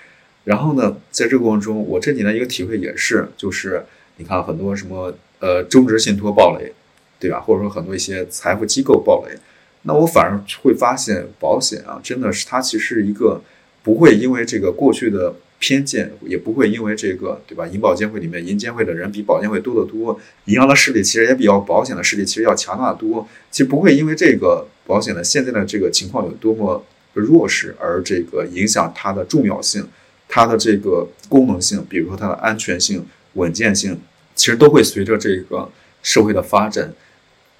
[0.44, 3.84] 然后呢，在这个过程中，我这几年一个体会也是，就是
[4.16, 6.72] 你看很多什么呃中植信托暴雷，
[7.18, 7.40] 对吧？
[7.40, 9.36] 或者说很多一些财富机构暴雷，
[9.82, 13.42] 那我反而会发现保险啊，真的是它其实一个
[13.82, 15.34] 不会因为这个过去的。
[15.60, 17.66] 偏见也不会因为这个，对吧？
[17.66, 23.26] 银保监会里面银监会的人比保监会多得多，银行的势力其实也比较保险的势力其实要强大的多。
[23.50, 29.84] 其实不会因为这个保险的现在的这个情况有多么弱势而这个影响它的重要性，
[30.28, 34.00] 它的这个功能性，比如说它的安全性、稳健性，
[34.36, 35.68] 其实都会随着这个
[36.04, 36.92] 社会的发展，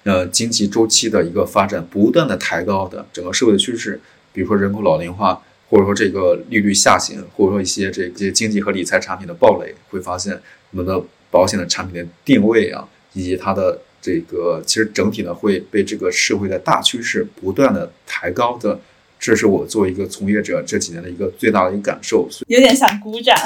[0.03, 3.99] 呃，经济周期的一个发展不断的抬高的整个社会的趋势，
[4.31, 5.43] 比如说人口老龄化。
[5.69, 10.33] 或者说这个利率下行，或者说一些这些经济和理财产品的暴雷，会发现
[10.71, 10.99] 我们的
[11.29, 18.79] 保险的产品的定位啊，以及它的这个其实整体呢会被这个社会的大趋势不断的抬高的，
[19.19, 22.27] 这是我作为一个从业者这几年的一个最大的一个感受。
[22.47, 23.37] 有点想鼓掌。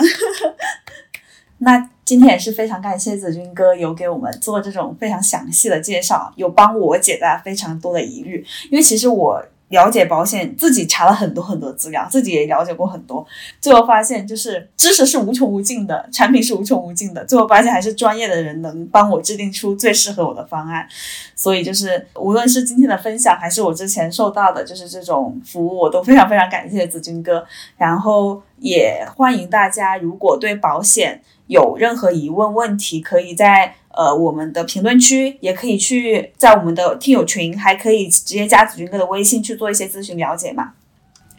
[1.59, 9.45] 那今天也是非常感谢子君哥有给我们做这种非常详细的介绍，有帮我解答非常多的疑虑，因为其实我。
[9.73, 13.25] 了解保险，自己查了很多很多资料，自己也了解过很多，
[13.59, 20.87] 最后发现就是知识是无穷无尽的，产品是无穷无尽的，最后发现还是专业的人能帮我制定出最适合我的方案。
[21.35, 27.43] 所以就是无论是今天的分享，还是我之前受到的就是这种服务，我都非常非常感谢子君哥。
[27.75, 33.73] 然后也欢迎大家，如果对保险有任何疑问问题，可以在。
[33.93, 40.73] 呃，我们的评论区也可以去在我们的听友群，还可以直接加子君哥的微信去做一些咨询了解嘛。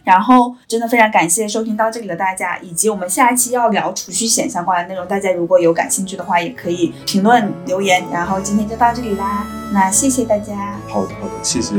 [0.04, 8.04] 然后真的非常感谢收听到这里的大家，以及我们下一期要聊储蓄险相关的内容，大家如果有感兴趣的话，也可以评论留言。
[8.12, 10.78] 然后今天就到这里啦，那谢谢大家。
[10.86, 11.74] 好的好的，谢谢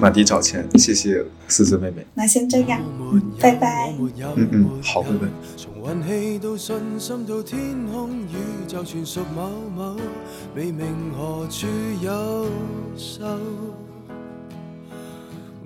[0.00, 2.04] 满地找钱，谢谢思思妹妹。
[2.14, 2.80] 那先这样，
[3.40, 3.94] 拜拜。
[4.36, 5.28] 嗯嗯，好，拜拜。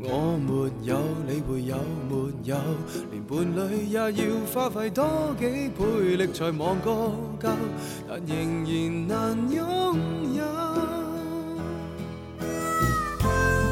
[0.05, 1.77] 我没有，你会有
[2.09, 2.57] 没有？
[3.11, 4.11] 连伴侣也要
[4.53, 5.05] 花费多
[5.39, 6.91] 几倍力才望个
[7.41, 7.49] 够，
[8.09, 9.63] 但仍然难拥
[10.35, 10.43] 有。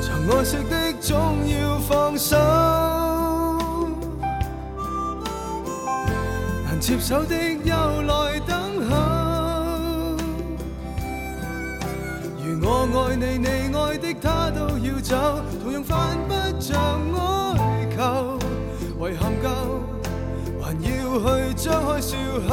[0.00, 1.16] 曾爱惜的总
[1.48, 2.36] 要放手，
[6.64, 9.19] 难接受的又来等候。
[12.62, 15.16] 我爱你，你爱的他都要走，
[15.62, 16.68] 同样犯不着
[17.56, 18.38] 哀求。
[19.00, 19.48] 遗憾够，
[20.60, 20.78] 还要
[21.18, 22.50] 去张开笑口。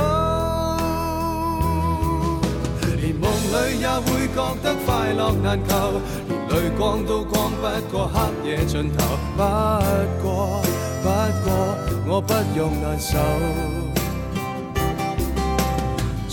[2.96, 5.72] 连梦里也会觉得快乐难求，
[6.30, 8.98] 连泪光都光不过黑夜尽头。
[9.36, 9.44] 不
[10.24, 10.62] 过，
[11.04, 11.06] 不
[11.44, 11.48] 过，
[12.08, 13.87] 我不用难受。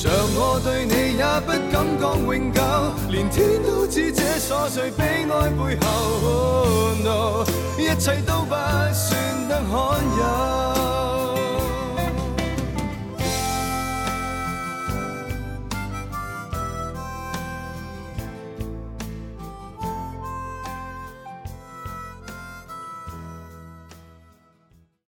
[0.05, 2.61] 像我对你也不敢讲永久，
[3.09, 7.43] 连天都知这琐碎悲哀背后，
[7.79, 10.94] 一切都不算得罕有。